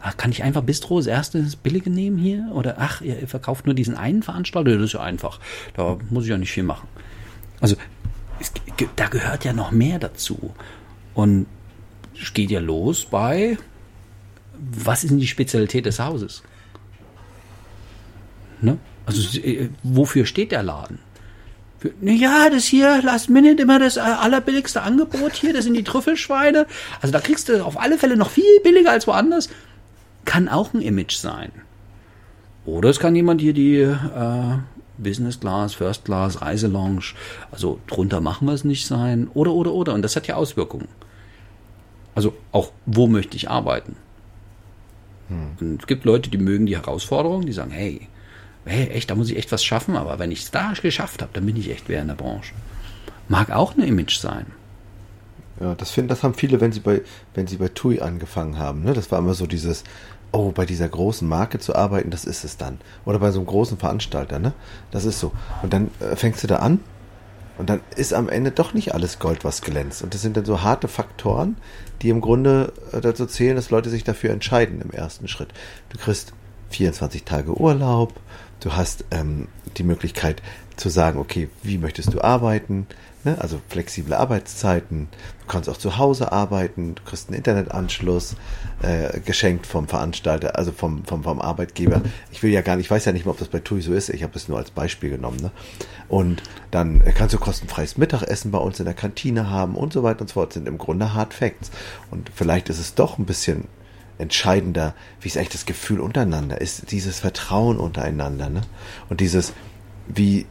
Ach, 0.00 0.16
kann 0.16 0.30
ich 0.30 0.42
einfach 0.42 0.62
Bistro 0.62 0.98
das 0.98 1.06
erste 1.06 1.42
das 1.42 1.56
billige 1.56 1.90
nehmen 1.90 2.18
hier? 2.18 2.50
Oder 2.52 2.76
ach, 2.78 3.00
ihr 3.00 3.26
verkauft 3.28 3.66
nur 3.66 3.74
diesen 3.74 3.96
einen 3.96 4.22
Veranstalter? 4.22 4.74
Das 4.74 4.82
ist 4.82 4.92
ja 4.92 5.00
einfach. 5.00 5.40
Da 5.74 5.98
muss 6.10 6.24
ich 6.24 6.30
ja 6.30 6.38
nicht 6.38 6.52
viel 6.52 6.62
machen. 6.62 6.88
Also 7.60 7.76
es, 8.38 8.52
da 8.96 9.08
gehört 9.08 9.44
ja 9.44 9.52
noch 9.52 9.70
mehr 9.70 9.98
dazu. 9.98 10.54
Und 11.14 11.46
es 12.20 12.34
geht 12.34 12.50
ja 12.50 12.60
los 12.60 13.06
bei, 13.06 13.58
was 14.58 15.04
ist 15.04 15.10
denn 15.10 15.18
die 15.18 15.26
Spezialität 15.26 15.86
des 15.86 15.98
Hauses? 15.98 16.42
Ne? 18.60 18.78
Also 19.06 19.38
äh, 19.38 19.70
wofür 19.82 20.26
steht 20.26 20.52
der 20.52 20.62
Laden? 20.62 20.98
Ja, 22.00 22.50
das 22.50 22.64
hier, 22.64 23.02
Last 23.02 23.30
Minute, 23.30 23.62
immer 23.62 23.78
das 23.78 23.96
äh, 23.96 24.00
allerbilligste 24.00 24.82
Angebot 24.82 25.34
hier, 25.34 25.52
das 25.52 25.64
sind 25.64 25.74
die 25.74 25.84
Trüffelschweine. 25.84 26.66
Also 27.00 27.12
da 27.12 27.20
kriegst 27.20 27.48
du 27.48 27.64
auf 27.64 27.78
alle 27.80 27.98
Fälle 27.98 28.16
noch 28.16 28.30
viel 28.30 28.60
billiger 28.62 28.90
als 28.90 29.06
woanders. 29.06 29.48
Kann 30.24 30.48
auch 30.48 30.74
ein 30.74 30.80
Image 30.80 31.16
sein. 31.16 31.52
Oder 32.64 32.90
es 32.90 32.98
kann 32.98 33.14
jemand 33.14 33.40
hier 33.40 33.52
die 33.52 33.76
äh, 33.78 34.58
Business 34.98 35.38
Class, 35.40 35.74
First 35.74 36.04
Class, 36.04 36.42
Reiselounge, 36.42 37.14
also 37.52 37.80
drunter 37.86 38.20
machen 38.20 38.46
wir 38.48 38.54
es 38.54 38.64
nicht 38.64 38.86
sein. 38.86 39.28
Oder, 39.34 39.52
oder, 39.52 39.72
oder. 39.72 39.94
Und 39.94 40.02
das 40.02 40.16
hat 40.16 40.26
ja 40.26 40.36
Auswirkungen. 40.36 40.88
Also 42.14 42.34
auch, 42.50 42.72
wo 42.86 43.06
möchte 43.06 43.36
ich 43.36 43.50
arbeiten? 43.50 43.96
Hm. 45.28 45.50
Und 45.60 45.80
es 45.82 45.86
gibt 45.86 46.04
Leute, 46.04 46.30
die 46.30 46.38
mögen 46.38 46.66
die 46.66 46.76
Herausforderung, 46.76 47.46
die 47.46 47.52
sagen, 47.52 47.70
hey, 47.70 48.08
hey, 48.66 48.88
echt, 48.88 49.10
da 49.10 49.14
muss 49.14 49.30
ich 49.30 49.36
echt 49.36 49.52
was 49.52 49.64
schaffen, 49.64 49.96
aber 49.96 50.18
wenn 50.18 50.30
ich 50.30 50.42
es 50.42 50.50
da 50.50 50.72
geschafft 50.80 51.22
habe, 51.22 51.32
dann 51.32 51.46
bin 51.46 51.56
ich 51.56 51.70
echt 51.70 51.88
wer 51.88 52.02
in 52.02 52.08
der 52.08 52.14
Branche. 52.14 52.54
Mag 53.28 53.50
auch 53.50 53.76
ein 53.76 53.82
Image 53.82 54.18
sein. 54.18 54.46
Ja, 55.60 55.74
das 55.74 55.90
finden, 55.90 56.08
das 56.08 56.22
haben 56.22 56.34
viele, 56.34 56.60
wenn 56.60 56.72
sie 56.72 56.80
bei, 56.80 57.02
wenn 57.34 57.46
sie 57.46 57.56
bei 57.56 57.68
TUI 57.68 58.00
angefangen 58.00 58.58
haben. 58.58 58.82
Ne? 58.82 58.92
Das 58.92 59.10
war 59.10 59.18
immer 59.18 59.34
so 59.34 59.46
dieses, 59.46 59.84
oh, 60.32 60.52
bei 60.52 60.66
dieser 60.66 60.88
großen 60.88 61.26
Marke 61.26 61.58
zu 61.58 61.74
arbeiten, 61.74 62.10
das 62.10 62.24
ist 62.24 62.44
es 62.44 62.56
dann. 62.56 62.78
Oder 63.04 63.18
bei 63.18 63.30
so 63.30 63.38
einem 63.38 63.46
großen 63.46 63.78
Veranstalter, 63.78 64.38
ne? 64.38 64.52
Das 64.90 65.04
ist 65.04 65.18
so. 65.18 65.32
Und 65.62 65.72
dann 65.72 65.90
äh, 66.00 66.14
fängst 66.14 66.42
du 66.42 66.46
da 66.46 66.56
an 66.56 66.80
und 67.58 67.70
dann 67.70 67.80
ist 67.96 68.12
am 68.12 68.28
Ende 68.28 68.50
doch 68.50 68.74
nicht 68.74 68.94
alles 68.94 69.18
Gold, 69.18 69.44
was 69.44 69.62
glänzt. 69.62 70.02
Und 70.02 70.12
das 70.12 70.20
sind 70.20 70.36
dann 70.36 70.44
so 70.44 70.62
harte 70.62 70.88
Faktoren, 70.88 71.56
die 72.02 72.10
im 72.10 72.20
Grunde 72.20 72.72
äh, 72.92 73.00
dazu 73.00 73.26
zählen, 73.26 73.56
dass 73.56 73.70
Leute 73.70 73.88
sich 73.88 74.04
dafür 74.04 74.30
entscheiden 74.30 74.82
im 74.82 74.90
ersten 74.90 75.26
Schritt. 75.28 75.48
Du 75.88 75.98
kriegst 75.98 76.34
24 76.70 77.24
Tage 77.24 77.58
Urlaub, 77.58 78.12
du 78.60 78.74
hast 78.74 79.04
ähm, 79.10 79.48
die 79.76 79.84
Möglichkeit 79.84 80.42
zu 80.76 80.88
sagen, 80.88 81.18
okay, 81.18 81.48
wie 81.62 81.78
möchtest 81.78 82.12
du 82.12 82.20
arbeiten? 82.20 82.86
Ne? 83.24 83.36
Also 83.40 83.60
flexible 83.68 84.14
Arbeitszeiten. 84.14 85.08
Du 85.40 85.46
kannst 85.46 85.68
auch 85.68 85.76
zu 85.76 85.98
Hause 85.98 86.32
arbeiten. 86.32 86.94
Du 86.94 87.02
kriegst 87.02 87.28
einen 87.28 87.36
Internetanschluss 87.36 88.36
äh, 88.82 89.18
geschenkt 89.20 89.66
vom 89.66 89.88
Veranstalter, 89.88 90.56
also 90.56 90.70
vom, 90.70 91.04
vom, 91.04 91.24
vom 91.24 91.40
Arbeitgeber. 91.40 92.02
Ich 92.30 92.42
will 92.42 92.52
ja 92.52 92.60
gar 92.60 92.76
nicht, 92.76 92.86
ich 92.86 92.90
weiß 92.90 93.04
ja 93.04 93.12
nicht 93.12 93.24
mehr, 93.24 93.32
ob 93.32 93.38
das 93.38 93.48
bei 93.48 93.58
TUI 93.58 93.80
so 93.80 93.94
ist. 93.94 94.10
Ich 94.10 94.22
habe 94.22 94.36
es 94.36 94.48
nur 94.48 94.58
als 94.58 94.70
Beispiel 94.70 95.10
genommen. 95.10 95.38
Ne? 95.40 95.50
Und 96.08 96.42
dann 96.70 97.02
kannst 97.14 97.34
du 97.34 97.38
kostenfreies 97.38 97.96
Mittagessen 97.96 98.52
bei 98.52 98.58
uns 98.58 98.78
in 98.78 98.84
der 98.84 98.94
Kantine 98.94 99.50
haben 99.50 99.74
und 99.74 99.92
so 99.92 100.02
weiter 100.02 100.20
und 100.20 100.28
so 100.28 100.34
fort. 100.34 100.50
Das 100.50 100.54
sind 100.54 100.68
im 100.68 100.78
Grunde 100.78 101.14
Hard 101.14 101.34
Facts. 101.34 101.70
Und 102.10 102.30
vielleicht 102.34 102.68
ist 102.68 102.78
es 102.78 102.94
doch 102.94 103.18
ein 103.18 103.24
bisschen 103.26 103.64
entscheidender, 104.18 104.94
wie 105.20 105.28
ist 105.28 105.36
eigentlich 105.36 105.50
das 105.50 105.66
Gefühl 105.66 106.00
untereinander, 106.00 106.60
ist 106.60 106.90
dieses 106.90 107.20
Vertrauen 107.20 107.78
untereinander, 107.78 108.48
ne? 108.48 108.62
Und 109.08 109.20
dieses, 109.20 109.52
wie, 110.08 110.46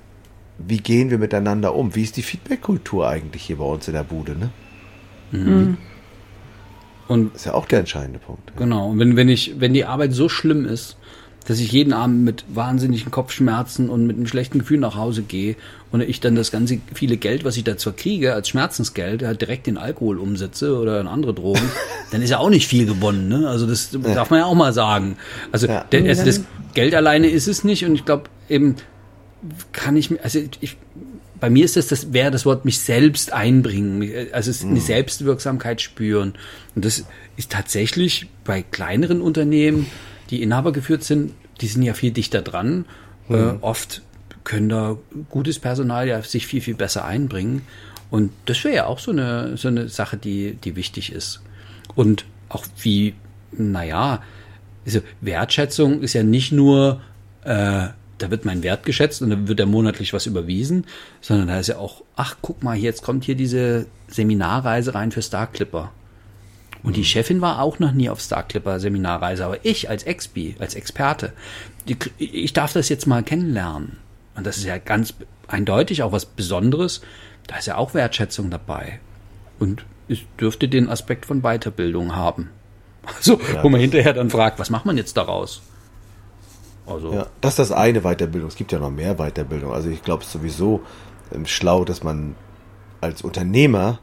wie 0.57 0.77
gehen 0.77 1.10
wir 1.10 1.17
miteinander 1.17 1.75
um? 1.75 1.95
Wie 1.95 2.03
ist 2.03 2.17
die 2.17 2.24
Feedback-Kultur 2.24 3.07
eigentlich 3.07 3.43
hier 3.43 3.57
bei 3.57 3.65
uns 3.65 3.88
in 3.88 3.93
der 3.93 4.03
Bude, 4.03 4.36
ne? 4.36 4.50
Mhm. 5.31 5.77
Und 7.07 7.34
das 7.34 7.41
ist 7.41 7.45
ja 7.45 7.53
auch 7.53 7.65
der 7.65 7.79
entscheidende 7.79 8.19
Punkt. 8.19 8.55
Genau. 8.57 8.89
Und 8.89 9.00
wenn, 9.00 9.15
wenn 9.15 9.29
ich, 9.29 9.60
wenn 9.60 9.74
die 9.74 9.86
Arbeit 9.86 10.13
so 10.13 10.27
schlimm 10.29 10.65
ist, 10.65 10.98
dass 11.48 11.60
ich 11.60 11.72
jeden 11.72 11.94
Abend 11.94 12.24
mit 12.24 12.44
wahnsinnigen 12.48 13.12
Kopfschmerzen 13.12 13.90
und 13.90 14.08
mit 14.08 14.18
einem 14.18 14.28
schlechten 14.28 14.60
Gefühl 14.60 14.80
nach 14.80 14.96
Hause 14.96 15.22
gehe 15.22 15.56
und 15.92 16.02
ich 16.02 16.20
dann 16.20 16.36
das 16.36 16.52
ganze 16.52 16.80
viele 16.94 17.18
Geld, 17.18 17.46
was 17.46 17.56
ich 17.56 17.64
da 17.64 17.78
zwar 17.78 17.94
kriege 17.94 18.34
als 18.34 18.50
Schmerzensgeld, 18.50 19.24
halt 19.24 19.42
direkt 19.42 19.68
in 19.68 19.78
Alkohol 19.78 20.20
umsetze 20.20 20.78
oder 20.78 21.00
in 21.00 21.08
andere 21.08 21.34
Drogen, 21.34 21.70
dann 22.12 22.22
ist 22.22 22.32
ja 22.32 22.40
auch 22.40 22.50
nicht 22.50 22.68
viel 22.68 22.86
gewonnen. 22.86 23.28
Ne? 23.28 23.48
Also 23.48 23.68
das 23.68 23.92
ja. 23.92 24.00
darf 24.14 24.30
man 24.32 24.40
ja 24.40 24.46
auch 24.46 24.56
mal 24.56 24.74
sagen. 24.74 25.18
Also, 25.52 25.68
ja. 25.68 25.84
der, 25.92 26.04
also 26.06 26.25
das 26.25 26.42
Geld 26.74 26.96
alleine 26.96 27.30
ist 27.30 27.48
es 27.48 27.64
nicht 27.64 27.86
und 27.86 27.96
ich 27.96 28.06
glaube 28.06 28.24
eben 28.50 28.75
kann 29.72 29.96
ich 29.96 30.10
mir, 30.10 30.24
also 30.24 30.40
ich, 30.60 30.78
bei 31.40 31.50
mir 31.52 31.66
ist 31.66 31.75
das, 31.75 31.88
das 31.88 32.12
wäre 32.14 32.32
das 32.32 32.46
Wort 32.46 32.66
mich 32.66 32.80
selbst 32.80 33.32
einbringen, 33.32 34.28
also 34.32 34.52
eine 34.66 34.80
mhm. 34.80 34.82
Selbstwirksamkeit 34.82 35.82
spüren. 35.82 36.34
Und 36.74 36.86
das 36.86 37.06
ist 37.38 37.52
tatsächlich 37.52 38.28
bei 38.44 38.64
kleineren 38.64 39.22
Unternehmen, 39.22 39.86
die 40.29 40.41
Inhaber 40.41 40.72
geführt 40.72 41.03
sind, 41.03 41.34
die 41.62 41.67
sind 41.67 41.84
ja 41.84 41.94
viel 41.94 42.12
dichter 42.12 42.41
dran. 42.41 42.86
Mhm. 43.27 43.36
Äh, 43.36 43.53
oft 43.62 44.01
können 44.44 44.70
da 44.70 44.98
gutes 45.29 45.60
Personal 45.60 46.08
ja 46.08 46.22
sich 46.22 46.48
viel, 46.48 46.62
viel 46.62 46.75
besser 46.75 47.05
einbringen. 47.05 47.63
Und 48.12 48.32
das 48.46 48.63
wäre 48.63 48.75
ja 48.75 48.86
auch 48.86 49.00
so 49.00 49.12
eine, 49.12 49.58
so 49.58 49.67
eine 49.67 49.89
Sache, 49.89 50.17
die, 50.17 50.53
die 50.55 50.75
wichtig 50.75 51.12
ist. 51.12 51.41
Und 51.96 52.25
auch 52.50 52.65
wie, 52.82 53.15
naja, 53.51 54.22
also 54.86 55.01
Wertschätzung 55.22 56.01
ist 56.01 56.13
ja 56.13 56.24
nicht 56.24 56.51
nur, 56.51 57.01
äh, 57.44 57.88
da 58.17 58.32
wird 58.32 58.46
mein 58.46 58.63
Wert 58.63 58.86
geschätzt 58.86 59.22
und 59.22 59.32
dann 59.32 59.48
wird 59.48 59.60
er 59.60 59.65
monatlich 59.65 60.13
was 60.13 60.27
überwiesen, 60.27 60.86
sondern 61.22 61.48
da 61.48 61.60
ist 61.60 61.67
ja 61.67 61.77
auch, 61.77 62.03
ach, 62.15 62.38
guck 62.41 62.63
mal, 62.63 62.77
jetzt 62.77 63.01
kommt 63.01 63.25
hier 63.25 63.36
diese 63.36 63.88
Seminarreise 64.08 64.94
rein 64.94 65.12
für 65.12 65.22
Star 65.22 65.48
Clipper. 65.48 65.91
Und 66.86 66.96
die. 66.96 67.04
Chefin 67.04 67.42
war 67.42 67.62
auch 67.62 67.80
noch 67.80 67.92
nie 67.92 68.10
auf 68.10 68.22
Star 68.22 68.44
Clipper 68.44 68.80
Seminarreise, 68.80 69.46
aber 69.46 69.65
ich 69.65 69.89
als 69.89 70.04
Expi, 70.04 70.56
als 70.60 70.75
Experte, 70.75 71.34
die, 71.88 71.98
ich 72.18 72.54
darf 72.54 72.74
das 72.74 72.89
jetzt 72.89 73.08
mal 73.08 73.24
kennenlernen. 73.24 73.98
Und 74.36 74.46
das 74.46 74.58
ist 74.58 74.65
ja 74.65 74.77
ganz 74.77 75.13
eindeutig 75.48 76.04
auch 76.04 76.12
was 76.12 76.25
Besonderes. 76.25 77.01
Da 77.48 77.58
ist 77.58 77.68
ja 77.68 77.77
auch 77.77 77.94
Wertschätzung 77.94 78.50
dabei. 78.50 79.00
Und 79.60 79.86
es 80.08 80.20
dürfte 80.39 80.68
den 80.68 80.89
Aspekt 80.89 81.25
von 81.25 81.42
Weiterbildung 81.42 82.15
haben. 82.15 82.50
Also, 83.18 83.39
ja, 83.54 83.63
wo 83.63 83.70
man 83.70 83.80
hinterher 83.80 84.13
dann 84.13 84.32
fragt, 84.32 84.58
was 84.58 84.72
macht 84.72 84.88
man 84.88 84.98
jetzt 84.98 85.15
daraus? 85.15 85.62
Also. 86.88 87.13
Ja, 87.13 87.27
das 87.39 87.54
ist 87.54 87.60
das 87.60 87.72
eine 87.72 88.01
Weiterbildung. 88.01 88.50
Es 88.50 88.56
gibt 88.56 88.72
ja 88.72 88.80
noch 88.80 88.89
mehr 88.89 89.15
Weiterbildung. 89.15 89.72
Also 89.72 89.89
ich 89.89 90.01
glaube 90.01 90.24
es 90.24 90.32
sowieso 90.32 90.82
ähm, 91.32 91.46
schlau, 91.46 91.86
dass 91.86 92.04
man 92.04 92.36
als 93.01 93.22
Unternehmer 93.22 94.00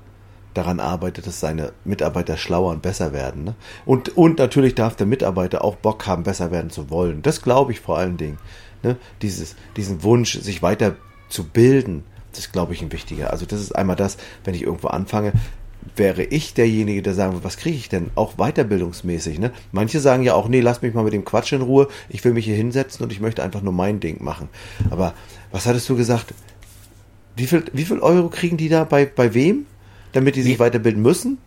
daran 0.54 0.80
arbeitet, 0.80 1.26
dass 1.26 1.40
seine 1.40 1.72
Mitarbeiter 1.84 2.36
schlauer 2.36 2.70
und 2.70 2.82
besser 2.82 3.12
werden. 3.12 3.44
Ne? 3.44 3.54
Und, 3.86 4.16
und 4.16 4.38
natürlich 4.38 4.74
darf 4.74 4.96
der 4.96 5.06
Mitarbeiter 5.06 5.64
auch 5.64 5.76
Bock 5.76 6.06
haben, 6.06 6.22
besser 6.22 6.50
werden 6.50 6.70
zu 6.70 6.90
wollen. 6.90 7.22
Das 7.22 7.42
glaube 7.42 7.72
ich 7.72 7.80
vor 7.80 7.98
allen 7.98 8.16
Dingen. 8.16 8.38
Ne? 8.82 8.96
Dieses, 9.22 9.56
diesen 9.76 10.02
Wunsch, 10.02 10.38
sich 10.40 10.62
weiter 10.62 10.96
zu 11.28 11.44
bilden, 11.44 12.04
das 12.34 12.52
glaube 12.52 12.74
ich, 12.74 12.82
ein 12.82 12.92
wichtiger. 12.92 13.30
Also 13.30 13.46
das 13.46 13.60
ist 13.60 13.72
einmal 13.72 13.96
das, 13.96 14.16
wenn 14.44 14.54
ich 14.54 14.62
irgendwo 14.62 14.88
anfange, 14.88 15.32
wäre 15.96 16.22
ich 16.22 16.54
derjenige, 16.54 17.02
der 17.02 17.14
sagen 17.14 17.32
würde, 17.32 17.44
was 17.44 17.56
kriege 17.56 17.76
ich 17.76 17.88
denn? 17.88 18.10
Auch 18.14 18.34
weiterbildungsmäßig. 18.36 19.38
Ne? 19.38 19.52
Manche 19.72 20.00
sagen 20.00 20.22
ja 20.22 20.34
auch, 20.34 20.48
nee, 20.48 20.60
lass 20.60 20.82
mich 20.82 20.94
mal 20.94 21.04
mit 21.04 21.12
dem 21.12 21.24
Quatsch 21.24 21.52
in 21.52 21.62
Ruhe, 21.62 21.88
ich 22.08 22.24
will 22.24 22.32
mich 22.32 22.44
hier 22.44 22.56
hinsetzen 22.56 23.04
und 23.04 23.12
ich 23.12 23.20
möchte 23.20 23.42
einfach 23.42 23.62
nur 23.62 23.72
mein 23.72 24.00
Ding 24.00 24.22
machen. 24.22 24.48
Aber 24.90 25.14
was 25.50 25.66
hattest 25.66 25.88
du 25.88 25.96
gesagt? 25.96 26.34
Wie 27.36 27.46
viel, 27.46 27.64
wie 27.72 27.84
viel 27.84 27.98
Euro 27.98 28.28
kriegen 28.28 28.56
die 28.56 28.68
da 28.68 28.84
bei, 28.84 29.06
bei 29.06 29.34
wem? 29.34 29.66
Damit 30.12 30.36
die 30.36 30.42
sich 30.42 30.58
weiterbilden 30.58 31.02
müssen? 31.02 31.38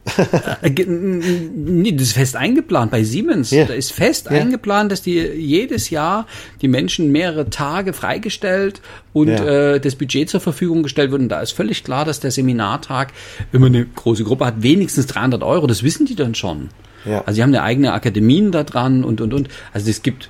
Äh, 0.61 0.69
nee, 0.87 1.91
das 1.91 2.07
ist 2.07 2.13
fest 2.13 2.35
eingeplant 2.35 2.91
bei 2.91 3.03
Siemens. 3.03 3.51
Ja. 3.51 3.65
Da 3.65 3.73
ist 3.73 3.91
fest 3.91 4.25
ja. 4.25 4.31
eingeplant, 4.31 4.91
dass 4.91 5.01
die 5.01 5.19
jedes 5.19 5.89
Jahr 5.89 6.25
die 6.61 6.67
Menschen 6.67 7.11
mehrere 7.11 7.49
Tage 7.49 7.93
freigestellt 7.93 8.81
und 9.13 9.27
ja. 9.27 9.73
äh, 9.73 9.79
das 9.79 9.95
Budget 9.95 10.29
zur 10.29 10.39
Verfügung 10.39 10.83
gestellt 10.83 11.11
wird. 11.11 11.21
Und 11.21 11.29
da 11.29 11.41
ist 11.41 11.51
völlig 11.51 11.83
klar, 11.83 12.05
dass 12.05 12.19
der 12.19 12.31
Seminartag, 12.31 13.13
wenn 13.51 13.61
man 13.61 13.75
eine 13.75 13.85
große 13.85 14.23
Gruppe 14.23 14.45
hat, 14.45 14.63
wenigstens 14.63 15.07
300 15.07 15.43
Euro, 15.43 15.67
das 15.67 15.83
wissen 15.83 16.05
die 16.05 16.15
dann 16.15 16.35
schon. 16.35 16.69
Ja. 17.05 17.21
Also 17.25 17.35
sie 17.35 17.43
haben 17.43 17.49
eine 17.49 17.63
eigene 17.63 17.93
Akademien 17.93 18.51
da 18.51 18.63
dran 18.63 19.03
und, 19.03 19.21
und, 19.21 19.33
und. 19.33 19.49
Also 19.73 19.89
es 19.89 20.01
gibt 20.01 20.29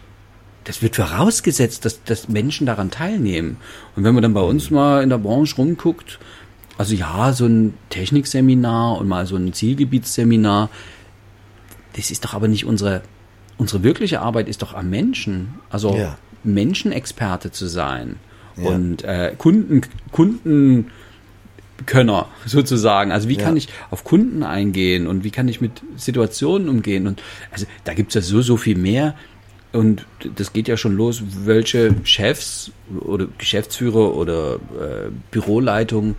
das 0.66 0.82
wird 0.82 0.96
vorausgesetzt, 0.96 1.86
dass, 1.86 2.04
dass 2.04 2.28
Menschen 2.28 2.66
daran 2.66 2.90
teilnehmen. 2.90 3.58
Und 3.96 4.04
wenn 4.04 4.14
man 4.14 4.24
dann 4.24 4.34
bei 4.34 4.42
uns 4.42 4.72
mal 4.72 5.04
in 5.04 5.10
der 5.10 5.20
Branche 5.20 5.56
rumguckt, 5.58 6.20
also 6.78 6.96
ja, 6.96 7.34
so 7.34 7.46
ein 7.46 7.74
Technikseminar 7.90 8.98
und 8.98 9.08
mal 9.08 9.26
so 9.26 9.36
ein 9.36 9.54
Zielgebietsseminar, 9.54 10.70
das 11.96 12.12
ist 12.12 12.26
doch 12.26 12.34
aber 12.34 12.48
nicht 12.48 12.66
unsere, 12.66 13.02
unsere 13.58 13.84
wirkliche 13.84 14.22
Arbeit 14.22 14.50
ist 14.50 14.62
doch 14.62 14.74
am 14.74 14.90
Menschen. 14.90 15.56
Also 15.70 15.96
ja. 15.96 16.18
Menschenexperte 16.44 17.52
zu 17.52 17.68
sein 17.68 18.18
ja. 18.58 18.70
und 18.70 19.04
äh, 19.04 19.34
Kunden, 19.38 19.82
Kunden, 20.12 20.92
Könner 21.86 22.30
sozusagen. 22.46 23.12
Also 23.12 23.28
wie 23.28 23.38
ja. 23.38 23.44
kann 23.44 23.58
ich 23.58 23.68
auf 23.92 24.04
Kunden 24.04 24.44
eingehen 24.44 25.08
und 25.08 25.24
wie 25.24 25.32
kann 25.32 25.48
ich 25.48 25.62
mit 25.62 25.82
Situationen 25.98 26.70
umgehen? 26.70 27.08
Und 27.08 27.22
also 27.52 27.66
da 27.84 27.94
gibt 27.94 28.10
es 28.10 28.16
ja 28.16 28.22
so, 28.22 28.42
so 28.42 28.58
viel 28.58 28.78
mehr. 28.78 29.16
Und 29.74 30.06
das 30.36 30.54
geht 30.54 30.70
ja 30.70 30.78
schon 30.78 30.96
los, 30.96 31.22
welche 31.44 31.94
Chefs 32.06 32.72
oder 32.98 33.28
Geschäftsführer 33.38 34.16
oder 34.16 34.56
äh, 34.56 35.10
Büroleitungen 35.32 36.16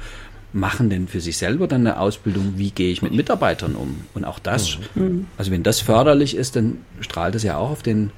machen 0.57 0.89
denn 0.91 1.07
für 1.07 1.21
sich 1.21 1.37
selber 1.37 1.69
dann 1.69 1.83
eine 1.83 2.01
Ausbildung, 2.01 2.55
wie 2.57 2.71
gehe 2.71 2.91
ich 2.91 3.03
mit 3.03 3.13
Mitarbeitern 3.13 3.77
um? 3.77 4.05
Und 4.15 4.25
auch 4.25 4.39
das, 4.39 4.79
mhm. 4.95 5.27
also 5.37 5.51
wenn 5.51 5.63
das 5.63 5.81
förderlich 5.81 6.35
ist, 6.35 6.57
dann 6.57 6.79
strahlt 7.01 7.35
das 7.35 7.43
ja 7.43 7.57
auch 7.59 7.71
auf 7.71 7.83
den 7.83 8.11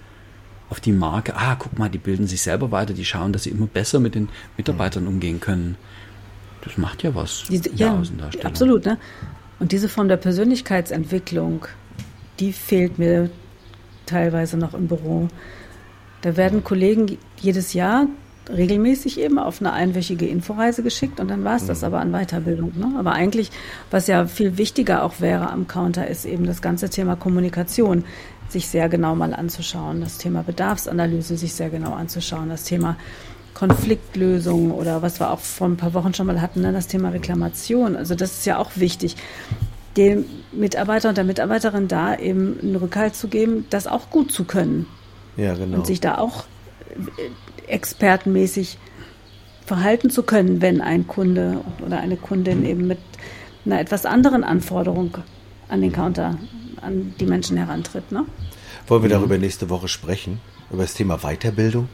auf 0.71 0.81
die 0.81 0.93
Marke, 0.93 1.35
ah, 1.35 1.57
guck 1.59 1.79
mal, 1.79 1.89
die 1.89 1.97
bilden 1.97 2.27
sich 2.27 2.43
selber 2.43 2.71
weiter, 2.71 2.93
die 2.93 3.07
schauen, 3.07 3.33
dass 3.33 3.45
sie 3.45 3.51
immer 3.51 3.67
besser 3.67 4.01
mit 4.01 4.15
den 4.15 4.29
Mitarbeitern 4.59 5.05
mhm. 5.05 5.09
umgehen 5.09 5.41
können. 5.41 5.77
Das 6.63 6.77
macht 6.77 7.03
ja 7.03 7.15
was. 7.15 7.45
Diese, 7.49 7.71
ja, 7.75 7.99
absolut. 8.45 8.85
Ne? 8.85 8.99
Und 9.59 9.73
diese 9.73 9.89
Form 9.89 10.09
der 10.09 10.19
Persönlichkeitsentwicklung, 10.19 11.67
die 12.39 12.53
fehlt 12.53 12.99
mir 12.99 13.31
teilweise 14.05 14.59
noch 14.59 14.75
im 14.75 14.89
Büro. 14.89 15.29
Da 16.21 16.37
werden 16.37 16.63
Kollegen 16.63 17.17
jedes 17.41 17.73
Jahr 17.73 18.07
regelmäßig 18.49 19.21
eben 19.21 19.39
auf 19.39 19.61
eine 19.61 19.73
einwöchige 19.73 20.27
Inforeise 20.27 20.83
geschickt 20.83 21.21
und 21.21 21.29
dann 21.29 21.45
war 21.45 21.57
es 21.57 21.67
das 21.67 21.81
mhm. 21.81 21.87
aber 21.87 22.01
an 22.01 22.13
Weiterbildung. 22.13 22.73
Ne? 22.77 22.95
Aber 22.99 23.13
eigentlich, 23.13 23.51
was 23.91 24.07
ja 24.07 24.27
viel 24.27 24.59
wichtiger 24.59 25.05
auch 25.05 25.21
wäre 25.21 25.51
am 25.51 25.69
Counter, 25.69 26.07
ist 26.07 26.25
eben 26.25 26.47
das 26.47 26.63
ganze 26.63 26.91
Thema 26.91 27.17
Kommunikation 27.17 28.05
sich 28.49 28.69
sehr 28.69 28.89
genau 28.89 29.15
mal 29.15 29.35
anzuschauen, 29.35 30.01
das 30.01 30.19
Thema 30.19 30.43
Bedarfsanalyse 30.43 31.37
sich 31.37 31.53
sehr 31.53 31.69
genau 31.69 31.93
anzuschauen, 31.93 32.49
das 32.49 32.65
Thema 32.65 32.97
Konfliktlösung 33.53 34.71
oder 34.71 35.03
was 35.03 35.21
wir 35.21 35.31
auch 35.31 35.41
vor 35.41 35.69
ein 35.69 35.77
paar 35.77 35.93
Wochen 35.93 36.15
schon 36.15 36.27
mal 36.27 36.41
hatten, 36.41 36.63
ne? 36.63 36.73
das 36.73 36.87
Thema 36.87 37.11
Reklamation. 37.11 37.97
Also 37.97 38.15
das 38.15 38.39
ist 38.39 38.47
ja 38.47 38.59
auch 38.59 38.71
wichtig, 38.77 39.17
dem 39.97 40.25
Mitarbeiter 40.53 41.09
und 41.09 41.19
der 41.19 41.25
Mitarbeiterin 41.25 41.89
da 41.89 42.17
eben 42.17 42.59
einen 42.63 42.77
Rückhalt 42.77 43.17
zu 43.17 43.29
geben, 43.29 43.67
das 43.69 43.87
auch 43.87 44.11
gut 44.11 44.33
zu 44.33 44.45
können. 44.45 44.87
Ja, 45.37 45.55
genau. 45.55 45.79
Und 45.79 45.87
sich 45.87 46.01
da 46.01 46.19
auch 46.19 46.45
expertenmäßig 47.67 48.79
verhalten 49.65 50.11
zu 50.11 50.23
können, 50.23 50.63
wenn 50.63 50.81
ein 50.81 51.07
Kunde 51.07 51.61
oder 51.85 52.01
eine 52.01 52.17
Kundin 52.17 52.65
eben 52.65 52.87
mit 52.87 52.99
einer 53.65 53.81
etwas 53.81 54.07
anderen 54.07 54.45
Anforderung 54.45 55.19
an 55.69 55.83
den 55.83 55.93
Counter, 55.93 56.39
an 56.81 57.15
die 57.21 57.27
Menschen 57.27 57.57
herantritt. 57.57 58.11
Ne? 58.11 58.25
Wollen 58.87 59.03
wir 59.03 59.11
darüber 59.11 59.37
nächste 59.37 59.69
Woche 59.69 59.89
sprechen? 59.89 60.41
Über 60.71 60.83
das 60.83 60.95
Thema 60.95 61.19
Weiterbildung 61.19 61.89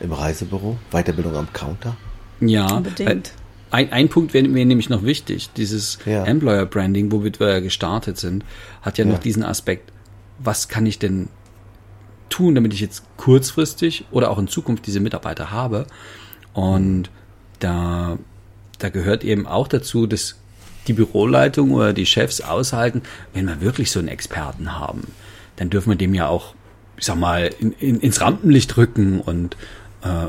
im 0.00 0.12
Reisebüro? 0.12 0.76
Weiterbildung 0.90 1.36
am 1.36 1.52
Counter? 1.52 1.96
Ja, 2.40 2.76
unbedingt. 2.76 3.32
Ein, 3.70 3.92
ein 3.92 4.08
Punkt 4.08 4.34
wäre 4.34 4.46
mir 4.46 4.64
nämlich 4.64 4.88
noch 4.88 5.04
wichtig. 5.04 5.50
Dieses 5.56 5.98
ja. 6.06 6.24
Employer 6.24 6.66
Branding, 6.66 7.10
womit 7.10 7.40
wir 7.40 7.48
ja 7.48 7.60
gestartet 7.60 8.18
sind, 8.18 8.44
hat 8.82 8.98
ja, 8.98 9.04
ja 9.04 9.10
noch 9.10 9.18
diesen 9.18 9.42
Aspekt, 9.42 9.92
was 10.38 10.68
kann 10.68 10.86
ich 10.86 10.98
denn 10.98 11.28
tun, 12.28 12.54
damit 12.54 12.72
ich 12.72 12.80
jetzt 12.80 13.04
kurzfristig 13.16 14.04
oder 14.10 14.30
auch 14.30 14.38
in 14.38 14.48
Zukunft 14.48 14.86
diese 14.86 15.00
Mitarbeiter 15.00 15.50
habe? 15.50 15.86
Und 16.52 17.10
da, 17.60 18.18
da 18.78 18.88
gehört 18.88 19.24
eben 19.24 19.46
auch 19.46 19.68
dazu, 19.68 20.06
dass 20.06 20.36
die 20.86 20.92
Büroleitung 20.92 21.72
oder 21.72 21.92
die 21.92 22.06
Chefs 22.06 22.40
aushalten, 22.40 23.02
wenn 23.32 23.46
wir 23.46 23.60
wirklich 23.60 23.90
so 23.90 23.98
einen 23.98 24.08
Experten 24.08 24.78
haben, 24.78 25.08
dann 25.56 25.70
dürfen 25.70 25.90
wir 25.90 25.96
dem 25.96 26.14
ja 26.14 26.28
auch, 26.28 26.54
ich 26.96 27.04
sag 27.04 27.16
mal, 27.16 27.50
in, 27.58 27.72
in, 27.72 28.00
ins 28.00 28.20
Rampenlicht 28.20 28.76
rücken 28.76 29.20
und, 29.20 29.56
äh, 30.02 30.26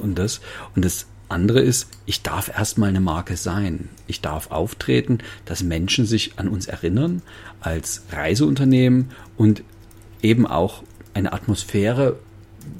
und 0.00 0.18
das. 0.18 0.40
Und 0.74 0.84
das 0.84 1.06
andere 1.28 1.60
ist, 1.60 1.88
ich 2.06 2.22
darf 2.22 2.48
erstmal 2.48 2.88
eine 2.88 3.00
Marke 3.00 3.36
sein. 3.36 3.90
Ich 4.06 4.20
darf 4.20 4.50
auftreten, 4.50 5.18
dass 5.44 5.62
Menschen 5.62 6.06
sich 6.06 6.38
an 6.38 6.48
uns 6.48 6.66
erinnern 6.66 7.22
als 7.60 8.02
Reiseunternehmen 8.10 9.10
und 9.36 9.62
eben 10.22 10.46
auch 10.46 10.82
eine 11.14 11.32
Atmosphäre 11.32 12.18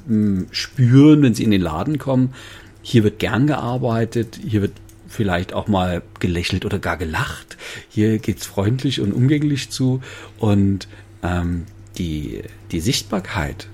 hm, 0.07 0.47
spüren, 0.51 1.23
wenn 1.23 1.35
sie 1.35 1.45
in 1.45 1.51
den 1.51 1.61
Laden 1.61 1.99
kommen. 1.99 2.35
Hier 2.83 3.05
wird 3.05 3.19
gern 3.19 3.47
gearbeitet, 3.47 4.39
hier 4.47 4.63
wird 4.63 4.73
vielleicht 5.09 5.53
auch 5.53 5.69
mal 5.69 6.03
gelächelt 6.21 6.65
oder 6.65 6.79
gar 6.79 6.97
gelacht. 6.97 7.57
Hier 7.89 8.19
geht's 8.19 8.47
freundlich 8.47 9.01
und 9.01 9.13
umgänglich 9.13 9.71
zu 9.71 10.01
und 10.39 10.87
ähm, 11.23 11.65
die, 11.97 12.43
die 12.71 12.81
Sichtbarkeit. 12.81 13.69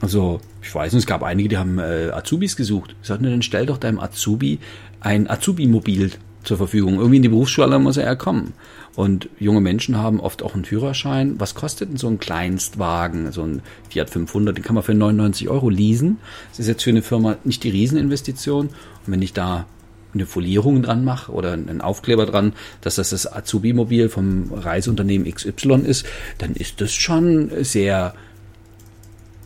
Also 0.00 0.40
ich 0.62 0.74
weiß 0.74 0.92
nicht, 0.92 1.02
es 1.02 1.06
gab 1.06 1.22
einige, 1.22 1.48
die 1.48 1.56
haben 1.56 1.78
äh, 1.78 2.10
Azubis 2.12 2.56
gesucht. 2.56 2.94
Ich 3.02 3.08
dann 3.08 3.42
stell 3.42 3.66
doch 3.66 3.78
deinem 3.78 3.98
Azubi 3.98 4.58
ein 5.00 5.28
Azubi-Mobil 5.28 6.12
zur 6.44 6.56
Verfügung. 6.56 6.94
Irgendwie 6.94 7.16
in 7.16 7.22
die 7.22 7.28
Berufsschule 7.28 7.78
muss 7.78 7.96
er 7.96 8.04
ja 8.04 8.14
kommen. 8.14 8.54
Und 8.94 9.28
junge 9.38 9.60
Menschen 9.60 9.96
haben 9.96 10.18
oft 10.18 10.42
auch 10.42 10.54
einen 10.54 10.64
Führerschein. 10.64 11.38
Was 11.38 11.54
kostet 11.54 11.90
denn 11.90 11.98
so 11.98 12.08
ein 12.08 12.18
Kleinstwagen, 12.18 13.30
so 13.30 13.42
ein 13.42 13.62
Fiat 13.90 14.10
500? 14.10 14.56
Den 14.56 14.64
kann 14.64 14.74
man 14.74 14.82
für 14.82 14.94
99 14.94 15.48
Euro 15.48 15.70
leasen. 15.70 16.18
Das 16.50 16.60
ist 16.60 16.66
jetzt 16.66 16.82
für 16.82 16.90
eine 16.90 17.02
Firma 17.02 17.36
nicht 17.44 17.62
die 17.62 17.70
Rieseninvestition. 17.70 18.66
Und 18.66 18.72
wenn 19.06 19.22
ich 19.22 19.32
da 19.32 19.66
eine 20.14 20.26
Folierung 20.26 20.82
dran 20.82 21.04
mache 21.04 21.30
oder 21.32 21.52
einen 21.52 21.80
Aufkleber 21.80 22.26
dran, 22.26 22.54
dass 22.80 22.96
das 22.96 23.10
das 23.10 23.30
Azubi-Mobil 23.30 24.08
vom 24.08 24.52
Reiseunternehmen 24.52 25.32
XY 25.32 25.82
ist, 25.86 26.06
dann 26.38 26.54
ist 26.54 26.80
das 26.80 26.92
schon 26.92 27.50
sehr, 27.60 28.14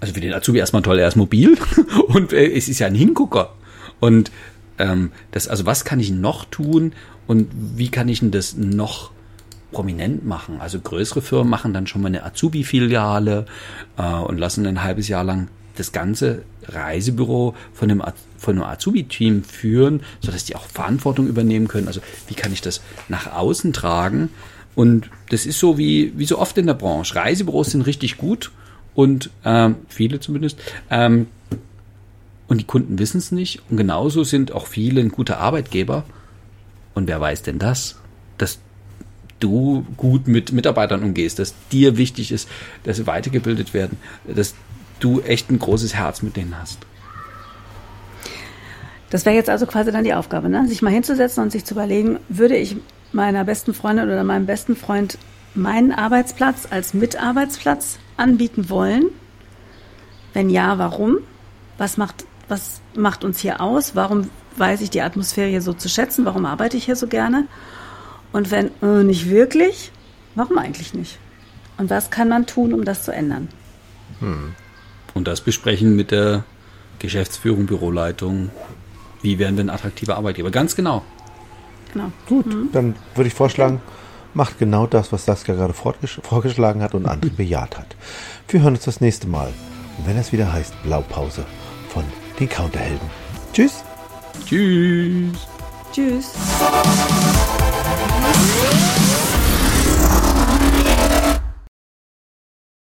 also 0.01 0.15
für 0.15 0.21
den 0.21 0.33
Azubi 0.33 0.61
erstmal 0.61 0.83
toll, 0.83 0.99
er 0.99 1.09
ist 1.09 1.17
mobil 1.17 1.59
und 2.09 2.33
äh, 2.33 2.53
es 2.53 2.69
ist 2.69 2.79
ja 2.79 2.87
ein 2.87 2.95
Hingucker. 2.95 3.53
Und 4.01 4.31
ähm, 4.83 5.13
das, 5.31 5.49
also 5.49 5.65
was 5.65 5.85
kann 5.85 6.01
ich 6.01 6.11
noch 6.11 6.45
tun 6.45 6.93
und 7.27 7.49
wie 7.53 7.89
kann 7.89 8.09
ich 8.09 8.21
denn 8.21 8.33
das 8.33 8.57
noch 8.57 9.13
prominent 9.71 10.27
machen? 10.27 10.61
Also 10.61 10.81
größere 10.81 11.23
Firmen 11.23 11.49
machen 11.49 11.73
dann 11.73 11.87
schon 11.87 12.03
mal 12.03 12.09
eine 12.09 12.25
Azubi-Filiale 12.25 13.47
äh, 13.97 14.03
und 14.03 14.39
lassen 14.39 14.67
ein 14.67 14.83
halbes 14.83 15.09
Jahr 15.09 15.25
lang 15.25 15.49
das 15.77 15.93
ganze 15.93 16.43
Reisebüro 16.67 17.55
von 17.73 17.91
einem, 17.91 18.03
von 18.37 18.57
einem 18.57 18.65
Azubi-Team 18.65 19.45
führen, 19.45 20.01
sodass 20.21 20.45
die 20.45 20.57
auch 20.57 20.67
Verantwortung 20.67 21.29
übernehmen 21.29 21.69
können. 21.69 21.87
Also 21.87 22.01
wie 22.27 22.35
kann 22.35 22.53
ich 22.53 22.61
das 22.61 22.83
nach 23.09 23.33
außen 23.33 23.73
tragen? 23.73 24.29
Und 24.75 25.09
das 25.31 25.47
ist 25.47 25.59
so 25.59 25.79
wie, 25.79 26.13
wie 26.17 26.27
so 26.27 26.39
oft 26.39 26.59
in 26.59 26.67
der 26.67 26.75
Branche. 26.75 27.15
Reisebüros 27.15 27.71
sind 27.71 27.83
richtig 27.83 28.19
gut 28.19 28.51
und 28.95 29.31
ähm, 29.45 29.77
viele 29.89 30.21
zumindest. 30.21 30.59
Ähm, 30.91 31.29
und 32.53 32.59
die 32.59 32.65
Kunden 32.65 32.99
wissen 32.99 33.17
es 33.17 33.33
nicht. 33.33 33.63
Und 33.71 33.79
genauso 33.79 34.25
sind 34.25 34.53
auch 34.53 34.67
viele 34.67 35.01
ein 35.01 35.09
guter 35.09 35.39
Arbeitgeber. 35.39 36.05
Und 36.93 37.09
wer 37.09 37.19
weiß 37.19 37.41
denn 37.41 37.59
das? 37.59 37.97
Dass 38.37 38.59
du 39.41 39.87
gut 39.97 40.29
mit 40.29 40.53
Mitarbeitern 40.53 41.03
umgehst, 41.03 41.39
dass 41.39 41.55
dir 41.71 41.97
wichtig 41.97 42.31
ist, 42.31 42.51
dass 42.85 42.99
sie 42.99 43.07
weitergebildet 43.07 43.73
werden, 43.73 43.97
dass 44.27 44.55
du 45.01 45.23
echt 45.23 45.51
ein 45.51 45.59
großes 45.59 45.95
Herz 45.95 46.21
mit 46.21 46.37
denen 46.37 46.55
hast. 46.61 46.81
Das 49.09 49.25
wäre 49.25 49.35
jetzt 49.35 49.49
also 49.49 49.65
quasi 49.65 49.91
dann 49.91 50.05
die 50.05 50.13
Aufgabe, 50.13 50.51
ne? 50.51 50.69
sich 50.69 50.83
mal 50.83 50.93
hinzusetzen 50.93 51.43
und 51.43 51.53
sich 51.53 51.65
zu 51.65 51.73
überlegen, 51.73 52.19
würde 52.29 52.59
ich 52.59 52.77
meiner 53.13 53.47
besten 53.47 53.73
Freundin 53.73 54.11
oder 54.11 54.25
meinem 54.25 54.45
besten 54.45 54.77
Freund 54.77 55.17
meinen 55.55 55.91
Arbeitsplatz 55.91 56.69
als 56.69 56.93
Mitarbeitsplatz 56.93 57.99
anbieten 58.19 58.69
wollen? 58.69 59.07
Wenn 60.35 60.51
ja, 60.51 60.77
warum? 60.77 61.21
Was 61.79 61.97
macht, 61.97 62.27
was 62.49 62.81
macht 62.95 63.25
uns 63.25 63.39
hier 63.39 63.61
aus? 63.61 63.95
Warum 63.95 64.31
weiß 64.57 64.81
ich 64.81 64.91
die 64.91 65.03
Atmosphäre 65.03 65.49
hier 65.49 65.63
so 65.63 65.73
zu 65.73 65.89
schätzen? 65.89 66.25
Warum 66.25 66.45
arbeite 66.47 66.77
ich 66.77 66.85
hier 66.85 66.97
so 66.97 67.07
gerne? 67.07 67.47
Und 68.33 68.51
wenn 68.51 68.71
äh, 68.83 69.05
nicht 69.05 69.29
wirklich, 69.31 69.93
warum 70.35 70.59
eigentlich 70.59 70.95
nicht? 70.95 71.19
Und 71.79 71.91
was 71.91 72.11
kann 72.11 72.29
man 72.29 72.47
tun, 72.47 72.73
um 72.73 72.85
das 72.85 73.05
zu 73.05 73.13
ändern? 73.13 73.49
Hm. 74.21 74.55
Und 75.15 75.29
das 75.29 75.41
besprechen 75.41 75.97
mit 75.97 76.11
der 76.11 76.45
Geschäftsführung, 76.99 77.67
Büroleitung. 77.67 78.51
Wie 79.21 79.39
werden 79.39 79.57
wir 79.57 79.65
ein 79.65 79.71
attraktiver 79.71 80.17
Arbeitgeber? 80.17 80.51
Ganz 80.51 80.77
genau. 80.77 81.03
Genau. 81.93 82.11
Gut, 82.27 82.47
mhm. 82.47 82.71
dann 82.73 82.95
würde 83.15 83.29
ich 83.29 83.35
vorschlagen, 83.35 83.83
macht 84.35 84.59
genau 84.59 84.87
das, 84.87 85.13
was 85.13 85.27
Saskia 85.27 85.55
gerade 85.55 85.75
vorgeschlagen 85.75 86.83
hat 86.83 86.95
und 86.95 87.07
André 87.07 87.31
bejaht 87.31 87.79
hat. 87.79 87.97
Wir 88.49 88.63
hören 88.63 88.75
uns 88.75 88.85
das 88.85 89.01
nächste 89.01 89.29
Mal, 89.29 89.53
wenn 90.07 90.17
es 90.17 90.33
wieder 90.33 90.53
heißt 90.53 90.83
Blaupause 90.83 91.45
den 92.39 92.49
Counterhelden. 92.49 93.11
Tschüss. 93.53 93.85
Tschüss. 94.47 95.47
Tschüss. 95.93 96.33